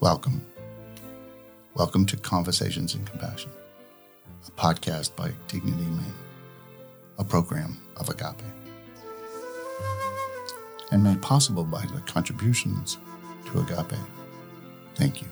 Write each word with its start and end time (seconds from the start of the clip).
Welcome. 0.00 0.44
Welcome 1.74 2.04
to 2.06 2.18
Conversations 2.18 2.94
in 2.94 3.06
Compassion, 3.06 3.50
a 4.46 4.50
podcast 4.50 5.16
by 5.16 5.32
Dignity 5.48 5.86
Maine, 5.86 6.12
a 7.16 7.24
program 7.24 7.80
of 7.96 8.10
Agape, 8.10 8.42
and 10.92 11.02
made 11.02 11.22
possible 11.22 11.64
by 11.64 11.80
the 11.86 12.02
contributions 12.02 12.98
to 13.46 13.60
Agape. 13.60 13.98
Thank 14.96 15.22
you. 15.22 15.28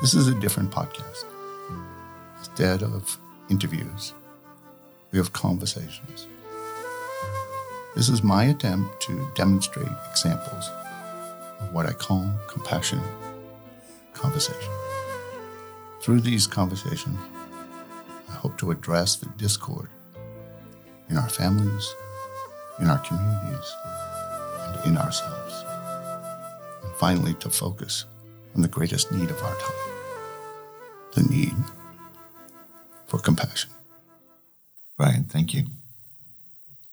This 0.00 0.14
is 0.14 0.28
a 0.28 0.34
different 0.38 0.70
podcast. 0.70 1.24
Instead 2.38 2.84
of 2.84 3.18
interviews, 3.50 4.14
we 5.10 5.18
have 5.18 5.32
conversations. 5.32 6.28
This 7.96 8.08
is 8.08 8.22
my 8.22 8.44
attempt 8.44 9.02
to 9.02 9.28
demonstrate 9.34 9.88
examples 10.12 10.70
what 11.70 11.86
I 11.86 11.92
call 11.92 12.30
compassionate 12.48 13.04
conversation. 14.12 14.72
Through 16.00 16.20
these 16.20 16.46
conversations, 16.46 17.18
I 18.28 18.32
hope 18.32 18.58
to 18.58 18.70
address 18.70 19.16
the 19.16 19.28
discord 19.36 19.88
in 21.08 21.16
our 21.16 21.28
families, 21.28 21.94
in 22.80 22.88
our 22.88 22.98
communities, 22.98 23.72
and 24.66 24.86
in 24.86 24.96
ourselves. 24.96 25.64
And 26.82 26.92
finally, 26.96 27.34
to 27.34 27.50
focus 27.50 28.06
on 28.54 28.62
the 28.62 28.68
greatest 28.68 29.12
need 29.12 29.30
of 29.30 29.42
our 29.42 29.54
time 29.56 29.92
the 31.14 31.22
need 31.22 31.54
for 33.06 33.18
compassion. 33.18 33.70
Brian, 34.96 35.24
thank 35.24 35.54
you. 35.54 35.64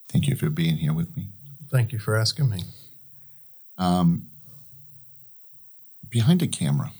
Thank 0.10 0.27
you 0.27 0.36
for 0.36 0.49
being 0.49 0.77
here 0.77 0.94
with 0.94 1.16
me. 1.16 1.27
Thank 1.70 1.91
you 1.91 1.99
for 1.99 2.16
asking 2.16 2.49
me. 2.49 2.63
Um, 3.77 4.27
behind 6.10 6.41
a 6.41 6.48
camera, 6.48 6.91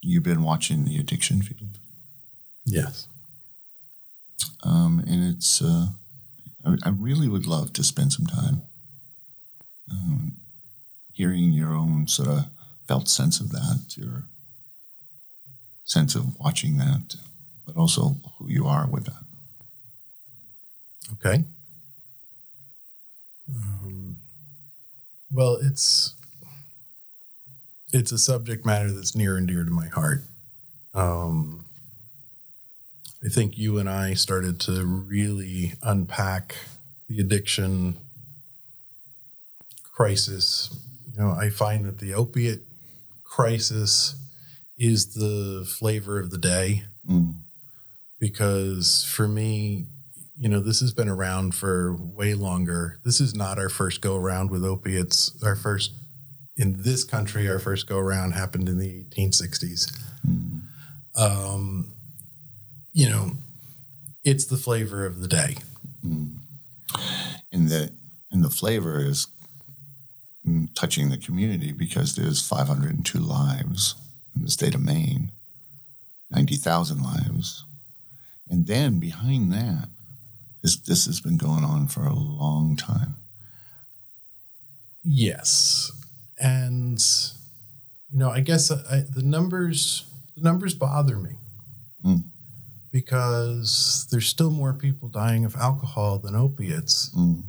you've 0.00 0.22
been 0.22 0.42
watching 0.42 0.84
the 0.84 0.98
addiction 0.98 1.42
field. 1.42 1.78
Yes. 2.64 3.08
Um, 4.62 5.02
and 5.06 5.24
it's, 5.34 5.62
uh, 5.62 5.88
I, 6.64 6.76
I, 6.84 6.88
really 6.90 7.28
would 7.28 7.46
love 7.46 7.72
to 7.74 7.84
spend 7.84 8.12
some 8.12 8.26
time 8.26 8.62
um, 9.90 10.36
hearing 11.12 11.52
your 11.52 11.74
own 11.74 12.08
sort 12.08 12.28
of 12.28 12.46
felt 12.88 13.08
sense 13.08 13.40
of 13.40 13.50
that, 13.50 13.94
your 13.96 14.24
sense 15.84 16.14
of 16.14 16.38
watching 16.38 16.78
that, 16.78 17.14
but 17.64 17.76
also 17.76 18.16
who 18.38 18.48
you 18.48 18.66
are 18.66 18.88
with 18.90 19.04
that. 19.04 19.22
Okay. 21.12 21.44
Um, 23.48 24.16
well, 25.30 25.58
it's 25.62 26.15
it's 27.92 28.12
a 28.12 28.18
subject 28.18 28.66
matter 28.66 28.90
that's 28.90 29.14
near 29.14 29.36
and 29.36 29.46
dear 29.46 29.64
to 29.64 29.70
my 29.70 29.88
heart. 29.88 30.22
Um, 30.94 31.66
I 33.24 33.28
think 33.28 33.58
you 33.58 33.78
and 33.78 33.88
I 33.88 34.14
started 34.14 34.60
to 34.60 34.84
really 34.84 35.74
unpack 35.82 36.56
the 37.08 37.20
addiction 37.20 37.96
crisis. 39.82 40.70
You 41.06 41.22
know, 41.22 41.30
I 41.30 41.50
find 41.50 41.84
that 41.86 41.98
the 41.98 42.14
opiate 42.14 42.62
crisis 43.24 44.14
is 44.78 45.14
the 45.14 45.64
flavor 45.66 46.18
of 46.18 46.30
the 46.30 46.38
day 46.38 46.84
mm. 47.08 47.34
because 48.20 49.04
for 49.04 49.26
me, 49.26 49.86
you 50.38 50.48
know, 50.48 50.60
this 50.60 50.80
has 50.80 50.92
been 50.92 51.08
around 51.08 51.54
for 51.54 51.96
way 51.96 52.34
longer. 52.34 52.98
This 53.04 53.20
is 53.20 53.34
not 53.34 53.58
our 53.58 53.70
first 53.70 54.02
go 54.02 54.16
around 54.16 54.50
with 54.50 54.64
opiates. 54.64 55.42
Our 55.42 55.56
first 55.56 55.92
in 56.56 56.82
this 56.82 57.04
country, 57.04 57.48
our 57.48 57.58
first 57.58 57.86
go 57.86 57.98
around 57.98 58.32
happened 58.32 58.68
in 58.68 58.78
the 58.78 59.04
1860s. 59.04 59.92
Mm. 60.26 60.62
Um, 61.16 61.90
you 62.92 63.08
know, 63.08 63.32
it's 64.24 64.46
the 64.46 64.56
flavor 64.56 65.04
of 65.04 65.20
the 65.20 65.28
day. 65.28 65.56
Mm. 66.04 66.38
And 67.52 67.68
the 67.68 67.92
and 68.30 68.44
the 68.44 68.50
flavor 68.50 69.00
is 69.00 69.28
touching 70.74 71.10
the 71.10 71.18
community 71.18 71.72
because 71.72 72.14
there's 72.14 72.46
502 72.46 73.18
lives 73.18 73.94
in 74.34 74.42
the 74.42 74.50
state 74.50 74.74
of 74.74 74.82
Maine, 74.82 75.32
90,000 76.30 77.02
lives. 77.02 77.64
And 78.48 78.66
then 78.66 79.00
behind 79.00 79.52
that, 79.52 79.88
this, 80.62 80.76
this 80.76 81.06
has 81.06 81.20
been 81.20 81.36
going 81.36 81.64
on 81.64 81.88
for 81.88 82.04
a 82.04 82.14
long 82.14 82.76
time. 82.76 83.16
Yes. 85.02 85.90
And, 86.38 87.02
you 88.10 88.18
know, 88.18 88.30
I 88.30 88.40
guess 88.40 88.70
I, 88.70 89.04
the 89.08 89.22
numbers, 89.22 90.04
the 90.36 90.42
numbers 90.42 90.74
bother 90.74 91.16
me 91.16 91.38
mm. 92.04 92.22
because 92.92 94.06
there's 94.10 94.28
still 94.28 94.50
more 94.50 94.74
people 94.74 95.08
dying 95.08 95.44
of 95.44 95.56
alcohol 95.56 96.18
than 96.18 96.34
opiates. 96.34 97.10
Mm. 97.16 97.44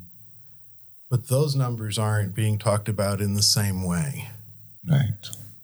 But 1.10 1.28
those 1.28 1.56
numbers 1.56 1.98
aren't 1.98 2.36
being 2.36 2.58
talked 2.58 2.90
about 2.90 3.22
in 3.22 3.34
the 3.34 3.42
same 3.42 3.84
way. 3.84 4.30
Right. 4.90 5.14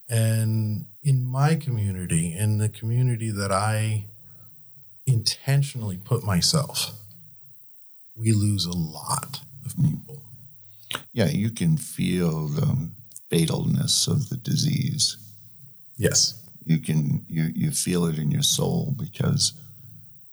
And 0.09 0.85
in 1.01 1.25
my 1.25 1.55
community, 1.55 2.33
in 2.33 2.59
the 2.59 2.69
community 2.69 3.31
that 3.31 3.51
I 3.51 4.05
intentionally 5.05 5.97
put 5.97 6.23
myself, 6.23 6.91
we 8.15 8.31
lose 8.31 8.65
a 8.65 8.77
lot 8.77 9.41
of 9.65 9.73
hmm. 9.73 9.87
people. 9.87 10.21
Yeah, 11.11 11.27
you 11.27 11.49
can 11.49 11.77
feel 11.77 12.47
the 12.47 12.89
fatalness 13.33 14.07
of 14.07 14.29
the 14.29 14.37
disease. 14.37 15.17
Yes. 15.97 16.41
You 16.65 16.79
can 16.79 17.25
you 17.27 17.49
you 17.53 17.71
feel 17.71 18.05
it 18.05 18.17
in 18.17 18.31
your 18.31 18.43
soul 18.43 18.95
because 18.97 19.53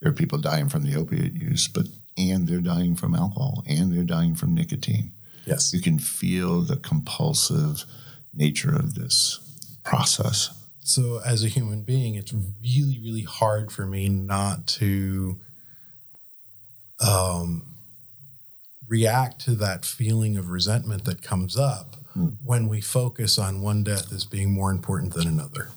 there 0.01 0.11
are 0.11 0.15
people 0.15 0.39
dying 0.39 0.69
from 0.69 0.85
the 0.85 0.97
opiate 0.97 1.35
use, 1.35 1.69
but 1.69 1.87
and 2.17 2.47
they're 2.47 2.61
dying 2.61 2.95
from 2.97 3.15
alcohol 3.15 3.65
and 3.69 3.93
they're 3.93 4.05
dying 4.05 4.35
from 4.35 4.55
nicotine. 4.55 5.13
Yes. 5.47 5.73
You 5.73 5.81
can 5.81 5.99
feel 5.99 6.61
the 6.61 6.77
compulsive 6.77 7.85
nature 8.33 8.75
of 8.75 8.95
this 8.95 9.39
process. 9.85 10.51
So, 10.83 11.21
as 11.25 11.45
a 11.45 11.49
human 11.49 11.83
being, 11.83 12.15
it's 12.15 12.33
really, 12.33 12.99
really 13.03 13.23
hard 13.23 13.71
for 13.71 13.87
me 13.87 14.09
not 14.09 14.67
to 14.79 15.39
um, 17.01 17.77
react 18.89 19.41
to 19.43 19.53
that 19.53 19.85
feeling 19.85 20.37
of 20.37 20.51
resentment 20.51 21.05
that 21.05 21.23
comes 21.23 21.57
up 21.57 21.97
mm. 22.17 22.37
when 22.45 22.69
we 22.69 22.81
focus 22.81 23.39
on 23.39 23.61
one 23.61 23.83
death 23.83 24.13
as 24.13 24.25
being 24.25 24.53
more 24.53 24.71
important 24.71 25.15
than 25.15 25.27
another. 25.27 25.69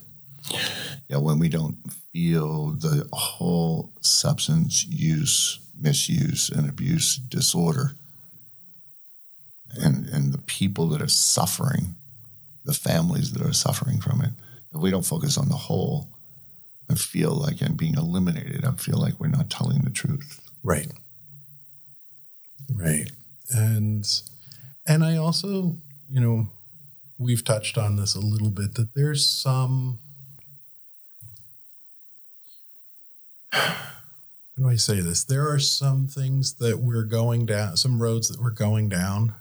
Yeah, 1.08 1.18
when 1.18 1.38
we 1.38 1.48
don't 1.48 1.76
feel 2.12 2.70
the 2.70 3.08
whole 3.12 3.92
substance 4.00 4.84
use, 4.84 5.58
misuse, 5.78 6.50
and 6.50 6.68
abuse 6.68 7.16
disorder, 7.16 7.92
and, 9.76 10.06
and 10.08 10.32
the 10.32 10.38
people 10.38 10.88
that 10.88 11.02
are 11.02 11.08
suffering 11.08 11.94
the 12.64 12.72
families 12.72 13.32
that 13.32 13.46
are 13.46 13.52
suffering 13.52 14.00
from 14.00 14.22
it. 14.22 14.30
If 14.74 14.80
we 14.80 14.90
don't 14.90 15.06
focus 15.06 15.38
on 15.38 15.48
the 15.48 15.54
whole, 15.54 16.08
I 16.90 16.94
feel 16.94 17.30
like 17.30 17.62
I'm 17.62 17.74
being 17.74 17.94
eliminated. 17.94 18.64
I 18.64 18.72
feel 18.72 18.98
like 18.98 19.20
we're 19.20 19.28
not 19.28 19.50
telling 19.50 19.82
the 19.82 19.90
truth. 19.90 20.40
Right. 20.62 20.88
Right. 22.72 23.10
And 23.50 24.06
and 24.86 25.04
I 25.04 25.16
also, 25.16 25.76
you 26.14 26.20
know, 26.20 26.46
we've 27.18 27.44
touched 27.44 27.76
on 27.76 27.96
this 27.96 28.14
a 28.14 28.20
little 28.20 28.50
bit 28.50 28.74
that 28.74 28.94
there's 28.94 29.26
some 29.26 29.98
how 33.52 33.74
do 34.56 34.68
I 34.68 34.76
say 34.76 35.00
this? 35.00 35.24
There 35.24 35.48
are 35.50 35.58
some 35.58 36.06
things 36.06 36.54
that 36.58 36.78
we're 36.78 37.02
going 37.02 37.46
down, 37.46 37.76
some 37.76 38.00
roads 38.00 38.28
that 38.28 38.40
we're 38.40 38.50
going 38.50 38.88
down 38.88 39.34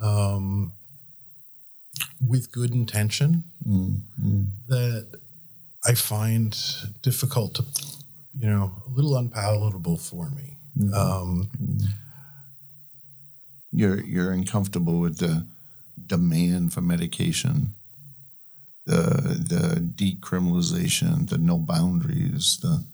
um, 0.00 0.72
with 2.26 2.52
good 2.52 2.72
intention 2.72 3.44
mm-hmm. 3.66 4.44
that 4.68 5.20
I 5.86 5.92
find 5.92 6.56
difficult 7.02 7.56
to, 7.56 7.64
you 8.38 8.48
know, 8.48 8.72
a 8.86 8.90
little 8.90 9.14
unpalatable 9.14 9.98
for 9.98 10.30
me. 10.30 10.56
Mm-hmm. 10.78 10.94
Um, 10.94 11.50
mm-hmm. 11.62 11.86
you're 13.72 14.00
you're 14.00 14.32
uncomfortable 14.32 15.00
with 15.00 15.18
the 15.18 15.46
demand 16.08 16.72
for 16.72 16.80
medication, 16.80 17.74
the 18.86 18.96
the 19.48 19.80
decriminalization, 19.80 21.28
the 21.28 21.38
no 21.38 21.58
boundaries, 21.58 22.58
the 22.60 22.84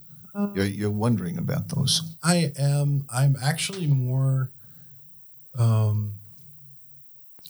you're, 0.54 0.64
you're 0.64 0.90
wondering 0.90 1.38
about 1.38 1.68
those. 1.68 2.02
I 2.22 2.52
am. 2.58 3.06
I'm 3.08 3.36
actually 3.40 3.86
more. 3.86 4.50
Um, 5.56 6.16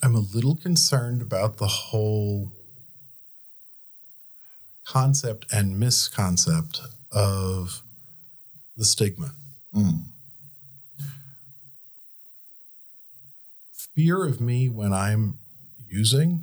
I'm 0.03 0.15
a 0.15 0.21
little 0.21 0.55
concerned 0.55 1.23
about 1.23 1.57
the 1.57 1.67
whole 1.67 2.53
concept 4.85 5.47
and 5.51 5.81
misconcept 5.83 6.81
of 7.11 7.83
the 8.77 8.85
stigma. 8.85 9.33
Mm. 9.75 10.03
Fear 13.73 14.27
of 14.27 14.43
me 14.43 14.69
when 14.69 14.93
I'm 14.93 15.39
using 15.95 16.43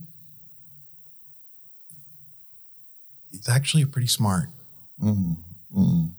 it's 3.34 3.50
actually 3.50 3.86
pretty 3.86 4.08
smart. 4.08 4.50
Mm, 5.02 5.38
mm, 5.76 6.10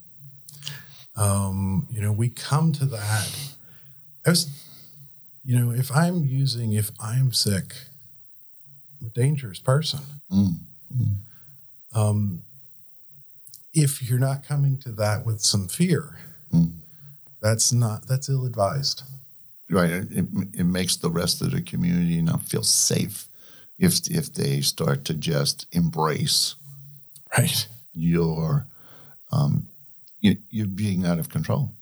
Um, 1.14 1.86
you 1.90 2.00
know, 2.00 2.10
we 2.12 2.28
come 2.30 2.72
to 2.72 2.86
that. 2.86 3.30
I 4.26 4.30
was, 4.30 4.48
you 5.44 5.58
know, 5.58 5.70
if 5.72 5.90
I'm 5.94 6.24
using, 6.24 6.72
if 6.72 6.90
I'm 7.00 7.32
sick, 7.32 7.74
I'm 9.00 9.08
a 9.08 9.10
dangerous 9.10 9.60
person. 9.60 10.00
mm, 10.30 10.56
Um, 11.94 12.42
if 13.74 14.02
you're 14.02 14.18
not 14.18 14.44
coming 14.44 14.78
to 14.80 14.92
that 14.92 15.24
with 15.26 15.40
some 15.42 15.68
fear, 15.68 16.18
mm. 16.52 16.72
that's 17.40 17.72
not 17.72 18.06
that's 18.06 18.28
ill 18.28 18.46
advised. 18.46 19.02
Right. 19.70 19.90
It, 19.90 20.26
it, 20.54 20.64
makes 20.64 20.96
the 20.96 21.10
rest 21.10 21.40
of 21.40 21.52
the 21.52 21.62
community 21.62 22.20
not 22.20 22.42
feel 22.42 22.62
safe 22.62 23.28
if 23.78 24.10
if 24.10 24.32
they 24.32 24.60
start 24.60 25.04
to 25.06 25.14
just 25.14 25.66
embrace 25.72 26.56
Right. 27.36 27.66
your 27.92 28.66
um, 29.30 29.68
you, 30.20 30.36
you're 30.50 30.66
being 30.66 31.06
out 31.06 31.18
of 31.18 31.30
control 31.30 31.72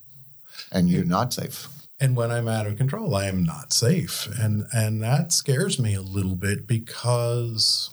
and 0.70 0.88
you're 0.88 1.04
not 1.04 1.32
safe. 1.32 1.68
And 1.98 2.16
when 2.16 2.30
I'm 2.30 2.48
out 2.48 2.66
of 2.66 2.76
control, 2.76 3.14
I 3.14 3.26
am 3.26 3.42
not 3.42 3.72
safe. 3.72 4.28
And 4.38 4.66
and 4.72 5.02
that 5.02 5.32
scares 5.32 5.78
me 5.78 5.94
a 5.94 6.02
little 6.02 6.36
bit 6.36 6.66
because 6.66 7.90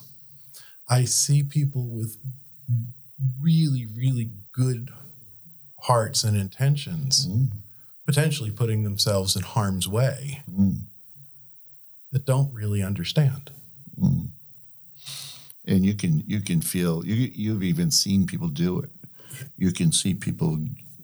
I 0.88 1.04
see 1.06 1.44
people 1.44 1.89
with 1.89 2.18
really, 3.42 3.86
really 3.86 4.30
good 4.51 4.89
hearts 5.81 6.24
and 6.24 6.38
intentions 6.38 7.28
Mm, 7.28 7.51
potentially 8.07 8.50
putting 8.50 8.83
themselves 8.83 9.36
in 9.36 9.44
harm's 9.44 9.88
way 9.88 10.42
mm, 10.50 10.77
that 12.12 12.25
don't 12.25 12.51
really 12.54 12.81
understand. 12.81 13.51
mm. 14.00 14.30
And 15.68 15.86
you 15.86 15.94
can 15.94 16.24
you 16.25 16.39
can 16.39 16.62
feel 16.62 17.06
you 17.06 17.30
you've 17.36 17.63
even 17.63 17.92
seen 17.92 18.25
people 18.25 18.48
do 18.48 18.80
it. 18.80 18.89
You 19.57 19.74
can 19.74 19.92
see 19.92 20.13
people, 20.13 20.57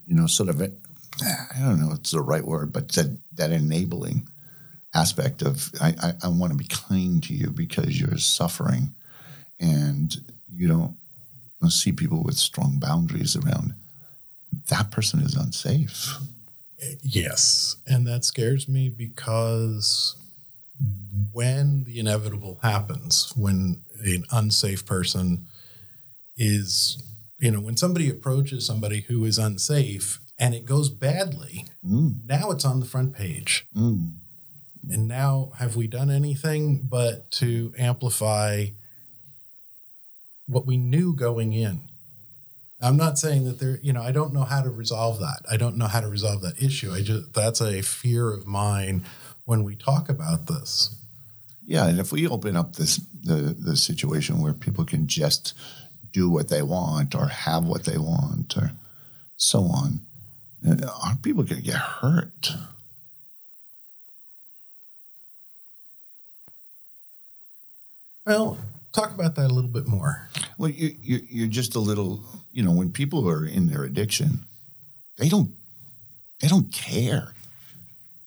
you 0.08 0.16
know, 0.16 0.26
sort 0.26 0.48
of 0.48 0.62
I 0.62 0.70
don't 1.60 1.82
know 1.82 1.92
if 1.92 2.00
it's 2.00 2.12
the 2.12 2.22
right 2.22 2.46
word, 2.46 2.72
but 2.72 2.88
that 2.94 3.18
that 3.34 3.52
enabling 3.52 4.26
aspect 4.96 5.42
of 5.42 5.70
I, 5.82 5.94
I, 6.02 6.14
I 6.24 6.28
want 6.30 6.54
to 6.54 6.58
be 6.58 6.68
kind 6.70 7.22
to 7.24 7.34
you 7.34 7.50
because 7.50 8.00
you're 8.00 8.18
suffering 8.18 8.94
and 9.60 10.16
you 10.50 10.70
don't 10.70 10.96
see 11.70 11.92
people 11.92 12.24
with 12.24 12.36
strong 12.38 12.80
boundaries 12.80 13.36
around 13.36 13.74
that 14.70 14.92
person 14.92 15.22
is 15.22 15.36
unsafe. 15.36 16.18
Yes. 17.02 17.78
And 17.88 18.06
that 18.08 18.26
scares 18.26 18.68
me 18.68 18.90
because 18.90 20.16
when 21.32 21.84
the 21.84 22.00
inevitable 22.00 22.60
happens, 22.62 23.32
when 23.36 23.82
an 24.04 24.24
unsafe 24.32 24.86
person 24.86 25.46
is, 26.36 27.02
you 27.40 27.52
know, 27.52 27.60
when 27.62 27.78
somebody 27.78 28.10
approaches 28.10 28.66
somebody 28.66 29.02
who 29.02 29.24
is 29.26 29.38
unsafe 29.38 30.20
and 30.38 30.54
it 30.54 30.66
goes 30.66 30.90
badly, 30.90 31.66
Mm, 31.86 32.26
now 32.26 32.50
it's 32.52 32.64
on 32.66 32.80
the 32.80 32.86
front 32.86 33.14
page. 33.14 33.66
mm, 33.76 34.14
And 34.90 35.08
now 35.08 35.52
have 35.60 35.76
we 35.76 35.86
done 35.88 36.10
anything 36.10 36.88
but 36.90 37.30
to 37.32 37.74
amplify 37.78 38.68
what 40.48 40.66
we 40.66 40.78
knew 40.78 41.16
going 41.16 41.54
in? 41.54 41.90
I'm 42.84 42.98
not 42.98 43.18
saying 43.18 43.46
that 43.46 43.60
there, 43.60 43.80
you 43.82 43.94
know, 43.94 44.02
I 44.04 44.12
don't 44.12 44.34
know 44.34 44.44
how 44.44 44.62
to 44.62 44.70
resolve 44.70 45.20
that. 45.20 45.44
I 45.50 45.56
don't 45.56 45.78
know 45.78 45.88
how 45.88 46.02
to 46.02 46.08
resolve 46.08 46.42
that 46.42 46.62
issue. 46.62 46.92
I 46.92 47.02
just 47.02 47.34
that's 47.34 47.62
a 47.62 47.82
fear 47.82 48.30
of 48.32 48.46
mine 48.46 49.06
when 49.46 49.64
we 49.64 49.76
talk 49.76 50.10
about 50.10 50.48
this. 50.48 50.94
Yeah, 51.66 51.88
and 51.88 51.98
if 51.98 52.12
we 52.12 52.28
open 52.28 52.58
up 52.58 52.76
this 52.76 52.98
the 53.24 53.56
the 53.58 53.78
situation 53.78 54.42
where 54.42 54.54
people 54.54 54.84
can 54.84 55.08
just 55.08 55.54
do 56.12 56.30
what 56.30 56.50
they 56.50 56.62
want 56.62 57.16
or 57.16 57.28
have 57.28 57.66
what 57.66 57.86
they 57.86 57.98
want 57.98 58.58
or 58.58 58.72
so 59.38 59.62
on, 59.62 60.02
uh, 60.68 60.76
aren't 61.04 61.24
people 61.24 61.44
going 61.44 61.62
to 61.62 61.66
get 61.66 61.76
hurt? 61.76 62.52
Well, 68.26 68.58
talk 68.94 69.14
about 69.14 69.36
that 69.36 69.50
a 69.52 69.54
little 69.54 69.70
bit 69.70 69.88
more. 69.88 70.30
Well, 70.58 70.70
you, 70.70 70.96
you 71.02 71.20
you're 71.30 71.48
just 71.48 71.76
a 71.76 71.80
little, 71.80 72.24
you 72.52 72.64
know, 72.64 72.72
when 72.72 72.92
people 72.92 73.28
are 73.30 73.46
in 73.46 73.68
their 73.68 73.84
addiction, 73.84 74.46
they 75.18 75.30
don't 75.30 75.52
they 76.42 76.48
don't 76.48 76.72
care 76.72 77.34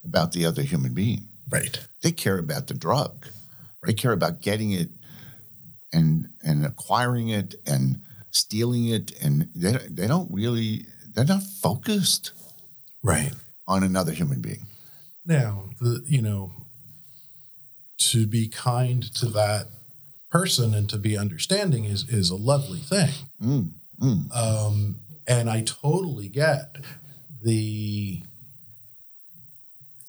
about 0.03 0.31
the 0.31 0.45
other 0.45 0.61
human 0.61 0.93
being. 0.93 1.25
Right. 1.49 1.79
They 2.01 2.11
care 2.11 2.37
about 2.37 2.67
the 2.67 2.73
drug. 2.73 3.27
They 3.83 3.93
care 3.93 4.11
about 4.11 4.41
getting 4.41 4.71
it 4.71 4.89
and 5.93 6.29
and 6.43 6.65
acquiring 6.65 7.29
it 7.29 7.55
and 7.65 8.01
stealing 8.31 8.87
it, 8.87 9.11
and 9.23 9.47
they 9.55 9.73
they 9.89 10.07
don't 10.07 10.29
really 10.31 10.85
they're 11.13 11.25
not 11.25 11.43
focused 11.43 12.31
Right. 13.03 13.31
on 13.67 13.83
another 13.83 14.11
human 14.11 14.41
being. 14.41 14.65
Now, 15.25 15.69
the 15.79 16.03
you 16.05 16.21
know, 16.21 16.51
to 17.99 18.27
be 18.27 18.47
kind 18.49 19.01
to 19.15 19.27
that 19.27 19.67
person 20.29 20.73
and 20.73 20.89
to 20.89 20.97
be 20.97 21.17
understanding 21.17 21.85
is 21.85 22.07
is 22.09 22.29
a 22.29 22.35
lovely 22.35 22.79
thing. 22.79 23.09
Mm, 23.41 23.71
mm, 23.99 24.35
Um, 24.35 24.99
and 25.27 25.49
I 25.49 25.61
totally 25.61 26.29
get 26.29 26.77
the. 27.43 28.23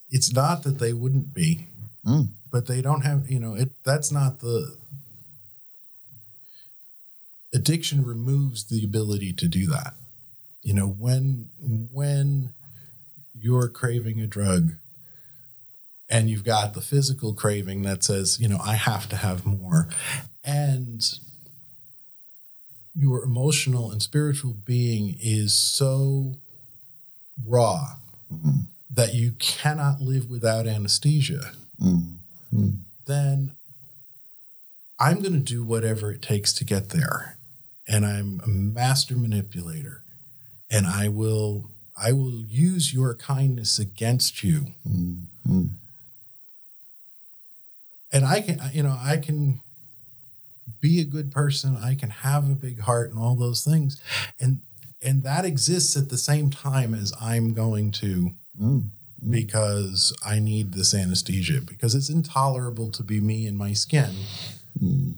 It's 0.09 0.33
not 0.33 0.63
that 0.63 0.79
they 0.79 0.91
wouldn't 0.93 1.33
be, 1.33 1.67
mm, 2.05 2.29
but 2.51 2.65
they 2.67 2.81
don't 2.81 3.01
have. 3.01 3.29
You 3.29 3.39
know, 3.39 3.55
it. 3.55 3.71
That's 3.83 4.11
not 4.11 4.39
the. 4.39 4.77
Addiction 7.53 8.03
removes 8.05 8.65
the 8.65 8.83
ability 8.83 9.33
to 9.33 9.47
do 9.47 9.65
that. 9.67 9.95
You 10.61 10.73
know, 10.73 10.87
when 10.87 11.49
when 11.91 12.53
you're 13.33 13.69
craving 13.69 14.19
a 14.19 14.27
drug, 14.27 14.73
and 16.09 16.29
you've 16.29 16.43
got 16.43 16.73
the 16.73 16.81
physical 16.81 17.33
craving 17.33 17.83
that 17.83 18.03
says, 18.03 18.39
you 18.39 18.47
know, 18.47 18.59
I 18.63 18.75
have 18.75 19.07
to 19.09 19.15
have 19.15 19.45
more, 19.45 19.87
and 20.43 21.03
your 22.95 23.23
emotional 23.23 23.91
and 23.91 24.01
spiritual 24.01 24.53
being 24.65 25.15
is 25.21 25.53
so 25.53 26.35
raw 27.45 27.95
mm, 28.31 28.67
that 28.89 29.13
you 29.13 29.31
cannot 29.39 30.01
live 30.01 30.29
without 30.29 30.67
anesthesia, 30.67 31.51
mm, 31.81 32.15
mm. 32.53 32.77
then 33.05 33.55
I'm 34.99 35.21
going 35.21 35.33
to 35.33 35.39
do 35.39 35.63
whatever 35.63 36.11
it 36.11 36.21
takes 36.21 36.51
to 36.53 36.65
get 36.65 36.89
there. 36.89 37.37
And 37.87 38.05
I'm 38.05 38.41
a 38.43 38.47
master 38.49 39.15
manipulator. 39.15 40.03
And 40.69 40.85
I 40.85 41.07
will 41.07 41.71
I 42.01 42.11
will 42.11 42.43
use 42.45 42.93
your 42.93 43.15
kindness 43.15 43.79
against 43.79 44.43
you. 44.43 44.67
Mm, 44.87 45.25
mm. 45.47 45.69
And 48.11 48.25
I 48.25 48.41
can 48.41 48.59
you 48.73 48.83
know, 48.83 48.97
I 48.99 49.17
can 49.17 49.61
be 50.81 51.01
a 51.01 51.05
good 51.05 51.31
person, 51.31 51.77
I 51.77 51.95
can 51.95 52.09
have 52.09 52.49
a 52.49 52.55
big 52.55 52.79
heart 52.79 53.11
and 53.11 53.19
all 53.19 53.35
those 53.35 53.63
things. 53.63 54.01
And 54.39 54.59
and 55.01 55.23
that 55.23 55.45
exists 55.45 55.95
at 55.95 56.09
the 56.09 56.17
same 56.17 56.49
time 56.49 56.93
as 56.93 57.13
I'm 57.21 57.53
going 57.53 57.91
to 57.93 58.33
Mm, 58.59 58.89
because 59.29 60.13
I 60.25 60.39
need 60.39 60.73
this 60.73 60.93
anesthesia 60.93 61.61
because 61.61 61.95
it's 61.95 62.09
intolerable 62.09 62.91
to 62.91 63.03
be 63.03 63.21
me 63.21 63.47
in 63.47 63.55
my 63.55 63.73
skin 63.73 64.11
mm. 64.81 65.15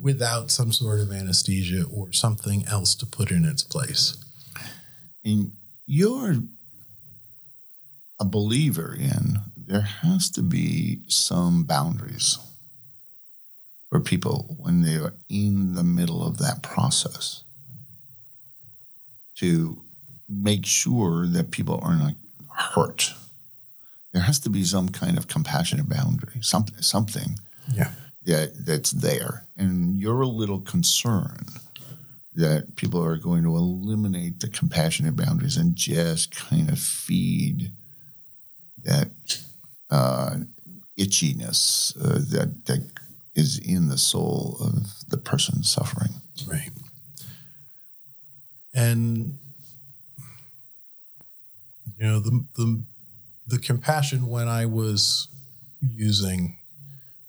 without 0.00 0.50
some 0.50 0.72
sort 0.72 1.00
of 1.00 1.10
anesthesia 1.10 1.84
or 1.92 2.12
something 2.12 2.64
else 2.66 2.94
to 2.96 3.06
put 3.06 3.32
in 3.32 3.44
its 3.44 3.64
place. 3.64 4.16
And 5.24 5.52
you're 5.86 6.36
a 8.20 8.24
believer 8.24 8.94
in 8.94 9.38
there 9.66 9.80
has 9.82 10.30
to 10.30 10.42
be 10.42 11.00
some 11.08 11.64
boundaries 11.64 12.38
for 13.88 14.00
people 14.00 14.56
when 14.58 14.82
they 14.82 14.96
are 14.96 15.14
in 15.28 15.74
the 15.74 15.82
middle 15.84 16.26
of 16.26 16.38
that 16.38 16.62
process 16.62 17.42
to 19.36 19.82
make 20.28 20.64
sure 20.66 21.26
that 21.26 21.50
people 21.50 21.78
are 21.82 21.96
not 21.96 22.14
hurt. 22.50 23.12
There 24.12 24.22
has 24.22 24.38
to 24.40 24.50
be 24.50 24.64
some 24.64 24.88
kind 24.88 25.18
of 25.18 25.28
compassionate 25.28 25.88
boundary, 25.88 26.38
something, 26.40 26.80
something 26.82 27.38
Yeah. 27.72 27.92
that 28.24 28.64
that's 28.64 28.92
there, 28.92 29.46
and 29.56 29.96
you're 29.96 30.22
a 30.22 30.26
little 30.28 30.60
concerned 30.60 31.50
that 32.34 32.76
people 32.76 33.02
are 33.02 33.16
going 33.16 33.42
to 33.44 33.56
eliminate 33.56 34.40
the 34.40 34.48
compassionate 34.48 35.16
boundaries 35.16 35.56
and 35.56 35.74
just 35.76 36.30
kind 36.34 36.68
of 36.70 36.78
feed 36.78 37.72
that 38.82 39.10
uh, 39.90 40.36
itchiness 40.98 41.96
uh, 42.02 42.18
that 42.36 42.66
that 42.66 42.80
is 43.34 43.58
in 43.58 43.88
the 43.88 43.98
soul 43.98 44.56
of 44.60 45.08
the 45.08 45.18
person 45.18 45.62
suffering. 45.62 46.10
Right. 46.48 46.70
And 48.74 49.38
you 51.98 52.06
know 52.06 52.20
the 52.20 52.44
the 52.56 52.82
the 53.46 53.58
compassion 53.58 54.26
when 54.26 54.48
I 54.48 54.66
was 54.66 55.28
using 55.80 56.58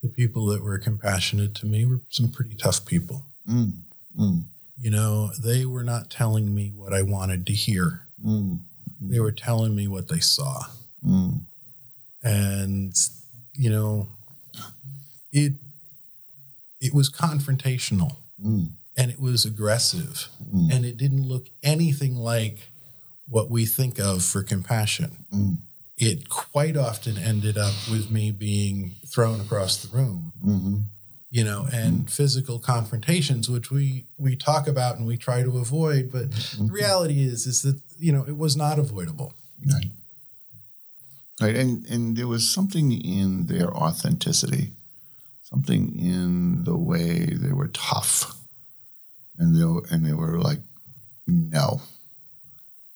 the 0.01 0.09
people 0.09 0.45
that 0.47 0.63
were 0.63 0.77
compassionate 0.79 1.55
to 1.55 1.65
me 1.65 1.85
were 1.85 2.01
some 2.09 2.29
pretty 2.29 2.55
tough 2.55 2.85
people. 2.85 3.23
Mm, 3.49 3.71
mm, 4.19 4.43
You 4.79 4.89
know, 4.91 5.31
they 5.43 5.65
were 5.65 5.83
not 5.83 6.09
telling 6.09 6.53
me 6.53 6.71
what 6.75 6.93
I 6.93 7.01
wanted 7.01 7.45
to 7.47 7.53
hear. 7.53 8.01
mm, 8.23 8.59
They 9.01 9.19
were 9.19 9.31
telling 9.31 9.75
me 9.75 9.87
what 9.87 10.07
they 10.07 10.19
saw. 10.19 10.63
mm. 11.05 11.41
And, 12.23 12.93
you 13.53 13.69
know, 13.69 14.07
it 15.31 15.53
it 16.79 16.93
was 16.93 17.09
confrontational 17.09 18.17
Mm. 18.43 18.69
and 18.95 19.09
it 19.09 19.19
was 19.19 19.45
aggressive 19.45 20.27
and 20.71 20.85
it 20.85 20.95
didn't 20.95 21.23
look 21.27 21.49
anything 21.63 22.15
like 22.15 22.71
what 23.27 23.49
we 23.49 23.65
think 23.65 23.97
of 23.99 24.23
for 24.23 24.43
compassion. 24.43 25.25
Mm. 25.33 25.57
It 25.97 26.29
quite 26.29 26.77
often 26.77 27.17
ended 27.17 27.57
up 27.57 27.73
with 27.89 28.11
me 28.11 28.29
being 28.29 28.93
thrown 29.07 29.41
across 29.41 29.77
the 29.77 29.87
room, 29.97 30.33
Mhm. 30.45 30.83
you 31.31 31.43
know, 31.43 31.65
and 31.73 32.07
physical 32.11 32.59
confrontations, 32.59 33.49
which 33.49 33.71
we 33.71 34.05
we 34.19 34.35
talk 34.35 34.67
about 34.67 34.97
and 34.97 35.07
we 35.07 35.17
try 35.17 35.41
to 35.41 35.57
avoid. 35.57 36.11
But 36.11 36.29
the 36.31 36.65
reality 36.71 37.23
is, 37.23 37.47
is 37.47 37.63
that 37.63 37.79
you 37.97 38.11
know 38.11 38.23
it 38.27 38.37
was 38.37 38.55
not 38.55 38.77
avoidable. 38.77 39.33
Right. 39.65 39.91
Right. 41.41 41.55
And 41.55 41.85
and 41.85 42.17
there 42.17 42.27
was 42.27 42.49
something 42.49 42.91
in 42.91 43.45
their 43.45 43.71
authenticity, 43.75 44.71
something 45.43 45.97
in 45.99 46.63
the 46.63 46.75
way 46.77 47.25
they 47.25 47.53
were 47.53 47.67
tough. 47.69 48.35
And 49.37 49.55
they 49.55 49.63
were, 49.65 49.83
and 49.91 50.03
they 50.03 50.13
were 50.13 50.39
like, 50.39 50.61
no. 51.27 51.81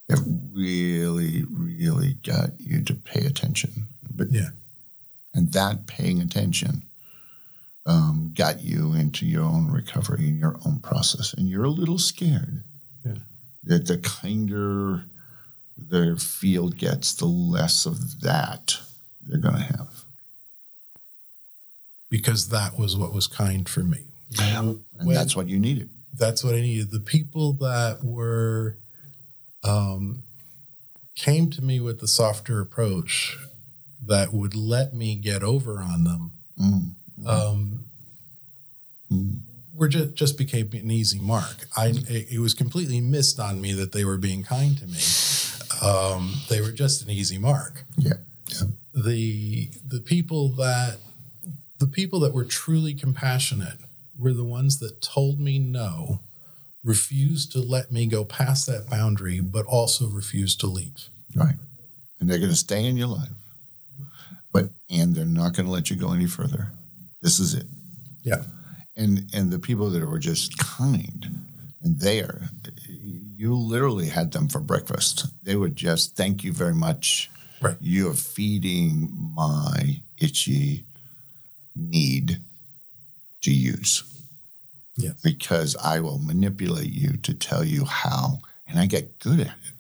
It 0.10 0.20
really, 0.52 1.44
really 1.50 2.14
got 2.24 2.60
you 2.60 2.82
to 2.84 2.96
pay 2.96 3.26
attention. 3.26 3.86
But 4.14 4.32
Yeah. 4.32 4.50
and 5.36 5.54
that 5.54 5.86
paying 5.86 6.20
attention 6.20 6.84
um, 7.86 8.32
got 8.36 8.64
you 8.64 8.94
into 8.94 9.26
your 9.26 9.44
own 9.44 9.72
recovery 9.72 10.28
and 10.28 10.38
your 10.40 10.60
own 10.66 10.80
process. 10.80 11.34
And 11.34 11.48
you're 11.48 11.64
a 11.64 11.70
little 11.70 11.98
scared 12.00 12.64
Yeah. 13.06 13.20
that 13.66 13.86
the 13.86 14.00
kinder 14.00 15.06
their 15.78 16.16
field 16.18 16.78
gets, 16.78 17.14
the 17.14 17.26
less 17.26 17.86
of 17.86 18.22
that 18.22 18.78
they're 19.28 19.40
going 19.40 19.56
to 19.56 19.62
have. 19.62 19.88
because 22.10 22.50
that 22.50 22.78
was 22.78 22.98
what 22.98 23.14
was 23.14 23.28
kind 23.28 23.68
for 23.70 23.82
me. 23.82 24.04
And 24.40 24.84
When- 24.94 25.16
that's 25.16 25.36
what 25.36 25.48
you 25.48 25.60
needed. 25.60 25.90
that's 26.14 26.44
what 26.44 26.56
I 26.56 26.60
needed. 26.62 26.92
The 26.92 27.00
people 27.00 27.54
that 27.54 28.04
were 28.04 28.78
um, 29.64 30.24
came 31.16 31.50
to 31.52 31.62
me 31.62 31.80
with 31.80 32.00
the 32.00 32.08
softer 32.08 32.60
approach 32.60 33.38
that 34.06 34.34
would 34.34 34.56
let 34.56 34.94
me 34.94 35.16
get 35.16 35.44
over 35.44 35.80
on 35.80 36.04
them 36.04 36.32
Mm. 36.60 36.96
um, 37.26 37.86
Mm. 39.12 39.42
were 39.74 39.88
just 39.88 40.16
just 40.16 40.38
became 40.38 40.70
an 40.74 40.90
easy 40.92 41.20
mark. 41.20 41.68
I 41.78 41.88
it, 41.88 42.32
it 42.34 42.40
was 42.40 42.54
completely 42.54 43.00
missed 43.02 43.40
on 43.40 43.62
me 43.62 43.72
that 43.74 43.92
they 43.94 44.04
were 44.06 44.18
being 44.18 44.44
kind 44.44 44.78
to 44.80 44.88
me. 44.88 45.00
Um, 45.82 46.36
they 46.50 46.62
were 46.62 46.72
just 46.72 47.02
an 47.04 47.10
easy 47.10 47.38
mark. 47.38 47.86
Yeah. 47.98 48.14
Yeah. 48.48 48.68
the 48.94 49.70
the 49.86 50.02
people 50.02 50.50
that 50.56 50.98
the 51.80 51.88
people 51.88 52.20
that 52.20 52.34
were 52.34 52.46
truly 52.46 52.94
compassionate 52.94 53.78
were 54.18 54.34
the 54.34 54.44
ones 54.44 54.80
that 54.80 55.02
told 55.02 55.40
me 55.40 55.58
no, 55.58 56.20
refused 56.84 57.52
to 57.54 57.60
let 57.60 57.92
me 57.92 58.06
go 58.06 58.24
past 58.26 58.68
that 58.68 58.90
boundary, 58.90 59.40
but 59.40 59.66
also 59.66 60.08
refused 60.08 60.60
to 60.60 60.68
leave. 60.68 61.10
Right. 61.36 61.56
And 62.20 62.30
they're 62.30 62.38
going 62.38 62.52
to 62.52 62.56
stay 62.56 62.86
in 62.86 62.98
your 62.98 63.08
life. 63.08 63.30
But, 64.54 64.70
and 64.90 65.16
they're 65.16 65.26
not 65.26 65.56
going 65.56 65.66
to 65.66 65.72
let 65.72 65.90
you 65.90 65.96
go 65.96 66.12
any 66.14 66.28
further. 66.28 66.72
This 67.22 67.40
is 67.40 67.54
it. 67.56 67.66
Yeah. 68.24 68.44
and 68.96 69.24
and 69.34 69.50
the 69.50 69.58
people 69.58 69.90
that 69.90 70.06
were 70.08 70.20
just 70.20 70.58
kind 70.60 71.28
and 71.82 72.00
there 72.00 72.50
you 73.42 73.56
literally 73.56 74.08
had 74.10 74.32
them 74.34 74.48
for 74.48 74.60
breakfast 74.60 75.26
they 75.44 75.56
would 75.56 75.76
just 75.76 76.16
thank 76.16 76.44
you 76.44 76.54
very 76.54 76.76
much 76.76 77.30
Right. 77.62 77.78
you're 77.80 78.14
feeding 78.14 78.94
my 79.36 80.02
itchy 80.26 80.86
need 81.76 82.42
to 83.42 83.52
use 83.52 84.04
Yes. 84.98 85.16
because 85.24 85.76
i 85.78 86.00
will 86.00 86.20
manipulate 86.20 86.92
you 86.92 87.18
to 87.28 87.34
tell 87.34 87.64
you 87.64 87.86
how 87.86 88.40
and 88.68 88.80
i 88.80 88.86
get 88.86 89.18
good 89.20 89.40
at 89.40 89.48
it 89.48 89.78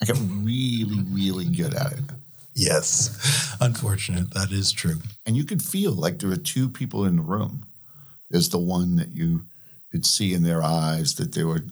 i 0.00 0.04
get 0.04 0.18
really 0.42 1.00
really 1.10 1.46
good 1.46 1.74
at 1.74 1.92
it 1.92 2.04
Yes. 2.52 3.56
Unfortunate. 3.60 4.34
That 4.34 4.50
is 4.50 4.72
true. 4.72 4.98
and 5.24 5.36
you 5.36 5.44
could 5.44 5.62
feel 5.62 5.92
like 5.92 6.18
there 6.18 6.28
were 6.28 6.36
two 6.54 6.68
people 6.68 7.04
in 7.06 7.16
the 7.16 7.22
room. 7.22 7.64
There's 8.28 8.48
the 8.50 8.58
one 8.58 8.96
that 8.96 9.12
you 9.14 9.44
could 9.92 10.04
see 10.04 10.34
in 10.34 10.42
their 10.42 10.60
eyes 10.62 11.14
that 11.14 11.32
they 11.32 11.44
were 11.44 11.62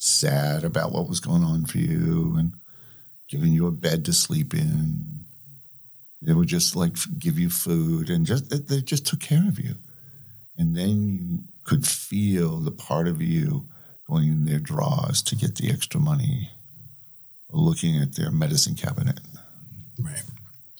sad 0.00 0.64
about 0.64 0.92
what 0.92 1.08
was 1.08 1.20
going 1.20 1.44
on 1.44 1.66
for 1.66 1.76
you 1.78 2.34
and 2.38 2.54
giving 3.28 3.52
you 3.52 3.66
a 3.66 3.70
bed 3.70 4.04
to 4.06 4.12
sleep 4.12 4.54
in. 4.54 5.04
They 6.22 6.32
would 6.32 6.48
just 6.48 6.74
like 6.74 6.96
give 7.18 7.38
you 7.38 7.50
food 7.50 8.10
and 8.10 8.26
just 8.26 8.68
they 8.68 8.80
just 8.80 9.06
took 9.06 9.20
care 9.20 9.46
of 9.46 9.58
you. 9.58 9.74
And 10.56 10.74
then 10.74 11.06
you 11.08 11.38
could 11.64 11.86
feel 11.86 12.58
the 12.58 12.70
part 12.70 13.08
of 13.08 13.22
you 13.22 13.66
going 14.08 14.28
in 14.28 14.44
their 14.46 14.58
drawers 14.58 15.22
to 15.22 15.36
get 15.36 15.56
the 15.56 15.70
extra 15.70 16.00
money, 16.00 16.50
looking 17.50 17.96
at 18.00 18.16
their 18.16 18.30
medicine 18.30 18.74
cabinet 18.74 19.20
Right. 19.98 20.22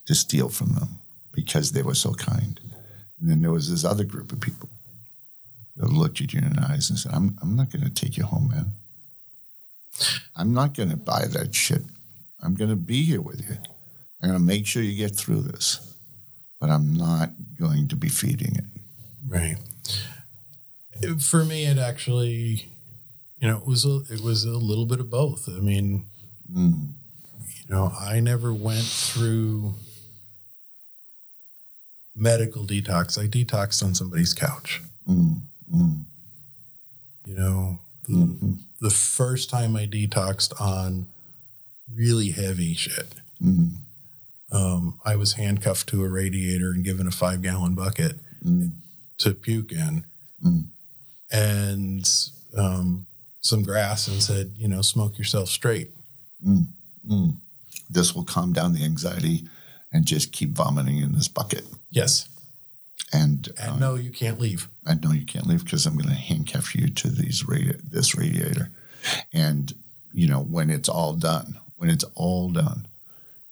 to 0.07 0.15
steal 0.15 0.49
from 0.49 0.75
them 0.75 1.01
because 1.33 1.73
they 1.73 1.83
were 1.83 1.95
so 1.95 2.15
kind. 2.15 2.59
And 3.21 3.31
then 3.31 3.43
there 3.43 3.53
was 3.53 3.71
this 3.71 3.85
other 3.85 4.05
group 4.05 4.33
of 4.33 4.41
people 4.41 4.71
that 5.77 5.91
looked 5.93 6.21
at 6.23 6.33
you 6.33 6.41
in 6.41 6.55
the 6.55 6.67
eyes 6.69 6.89
and 6.89 6.99
said, 6.99 7.13
I'm, 7.13 7.39
I'm 7.43 7.55
not 7.55 7.71
going 7.71 7.85
to 7.85 7.91
take 7.91 8.17
you 8.17 8.25
home, 8.25 8.49
man. 8.49 8.73
I'm 10.37 10.53
not 10.55 10.75
going 10.75 10.91
to 10.91 10.97
buy 10.97 11.27
that 11.27 11.55
shit. 11.55 11.83
I'm 12.43 12.55
going 12.55 12.71
to 12.71 12.77
be 12.77 13.03
here 13.05 13.21
with 13.21 13.41
you. 13.49 13.57
I'm 14.23 14.29
going 14.31 14.41
to 14.41 14.45
make 14.45 14.67
sure 14.67 14.83
you 14.83 14.97
get 14.97 15.17
through 15.17 15.43
this, 15.43 15.95
but 16.61 16.71
I'm 16.71 16.95
not 16.95 17.31
going 17.59 17.89
to 17.89 17.97
be 17.97 18.09
feeding 18.09 18.55
it. 18.57 18.65
Right. 19.27 19.57
For 21.21 21.45
me, 21.45 21.65
it 21.67 21.79
actually, 21.79 22.67
you 23.39 23.49
know, 23.49 23.59
it 23.59 23.67
was 23.67 23.85
a, 23.85 24.01
it 24.11 24.21
was 24.23 24.45
a 24.45 24.51
little 24.57 24.87
bit 24.87 25.01
of 25.01 25.11
both. 25.11 25.49
I 25.49 25.61
mean, 25.61 26.07
Mm. 26.53 26.89
you 27.63 27.75
know, 27.75 27.93
I 27.99 28.19
never 28.19 28.53
went 28.53 28.83
through 28.85 29.75
medical 32.17 32.65
detox. 32.67 33.17
I 33.19 33.27
detoxed 33.29 33.83
on 33.85 33.95
somebody's 33.95 34.35
couch. 34.35 34.83
Mm. 35.09 35.43
Mm. 35.73 36.05
You 37.25 37.35
know, 37.37 37.79
the, 38.09 38.13
Mhm. 38.15 38.59
The 38.81 38.91
first 38.91 39.51
time 39.51 39.77
I 39.77 39.87
detoxed 39.87 40.59
on 40.61 41.07
really 41.93 42.31
heavy 42.31 42.75
shit, 42.75 43.15
Mm. 43.43 43.77
um, 44.53 44.99
I 45.05 45.17
was 45.17 45.35
handcuffed 45.35 45.89
to 45.91 46.03
a 46.05 46.09
radiator 46.09 46.71
and 46.71 46.85
given 46.85 47.07
a 47.07 47.11
five 47.13 47.43
gallon 47.43 47.75
bucket 47.75 48.19
Mm. 48.45 48.73
to 49.19 49.35
puke 49.35 49.73
in 49.73 50.05
Mm. 50.45 50.67
and 51.31 52.09
um, 52.57 53.07
some 53.41 53.63
grass 53.63 54.09
and 54.09 54.23
said, 54.23 54.55
you 54.57 54.67
know, 54.69 54.83
smoke 54.83 55.17
yourself 55.19 55.49
straight. 55.49 55.91
Mm. 56.45 56.67
This 57.89 58.15
will 58.15 58.25
calm 58.25 58.53
down 58.53 58.73
the 58.73 58.85
anxiety 58.85 59.49
and 59.93 60.05
just 60.07 60.33
keep 60.33 60.51
vomiting 60.51 60.99
in 60.99 61.13
this 61.13 61.29
bucket. 61.29 61.65
Yes. 61.91 62.29
And, 63.13 63.49
And 63.59 63.71
uh, 63.71 63.77
no, 63.79 63.95
you 63.97 64.11
can't 64.11 64.41
leave. 64.41 64.69
I 64.87 64.95
know 64.95 65.13
you 65.13 65.27
can't 65.27 65.47
leave 65.47 65.65
because 65.65 65.87
I'm 65.87 65.97
going 65.97 66.09
to 66.09 66.15
handcuff 66.15 66.75
you 66.75 66.89
to 66.89 67.09
these 67.09 67.43
radi- 67.43 67.81
this 67.83 68.15
radiator. 68.15 68.71
And, 69.33 69.73
you 70.13 70.29
know, 70.29 70.41
when 70.41 70.71
it's 70.71 70.89
all 70.89 71.15
done, 71.15 71.59
when 71.77 71.91
it's 71.91 72.05
all 72.15 72.51
done, 72.51 72.87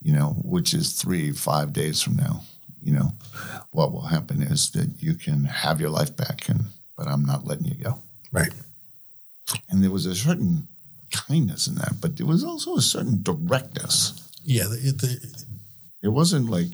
you 0.00 0.12
know, 0.12 0.36
which 0.44 0.74
is 0.74 0.92
three, 0.92 1.32
five 1.32 1.72
days 1.72 2.00
from 2.02 2.16
now, 2.16 2.42
you 2.80 2.92
know, 2.92 3.12
what 3.72 3.92
will 3.92 4.06
happen 4.06 4.42
is 4.42 4.70
that 4.70 5.02
you 5.02 5.14
can 5.14 5.44
have 5.44 5.80
your 5.80 5.90
life 5.90 6.16
back, 6.16 6.48
and 6.48 6.66
but 6.96 7.08
I'm 7.08 7.24
not 7.24 7.46
letting 7.46 7.66
you 7.66 7.74
go. 7.74 7.98
Right. 8.30 8.52
And 9.68 9.82
there 9.82 9.90
was 9.90 10.06
a 10.06 10.14
certain 10.14 10.68
kindness 11.10 11.66
in 11.66 11.74
that, 11.76 11.94
but 12.00 12.16
there 12.16 12.26
was 12.26 12.44
also 12.44 12.76
a 12.76 12.82
certain 12.82 13.22
directness. 13.22 14.12
Yeah. 14.44 14.64
The, 14.64 14.92
the, 14.92 15.44
It 16.02 16.08
wasn't 16.08 16.48
like, 16.48 16.68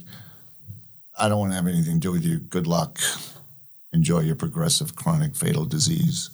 I 1.19 1.29
don't 1.29 1.39
want 1.39 1.53
to 1.53 1.57
have 1.57 1.67
anything 1.67 1.95
to 1.95 2.01
do 2.01 2.13
with 2.13 2.25
you. 2.25 2.39
Good 2.41 2.67
luck. 2.67 2.99
Enjoy 3.93 4.21
your 4.21 4.35
progressive 4.35 4.97
chronic 4.97 5.37
fatal 5.37 5.65
disease. 5.65 6.31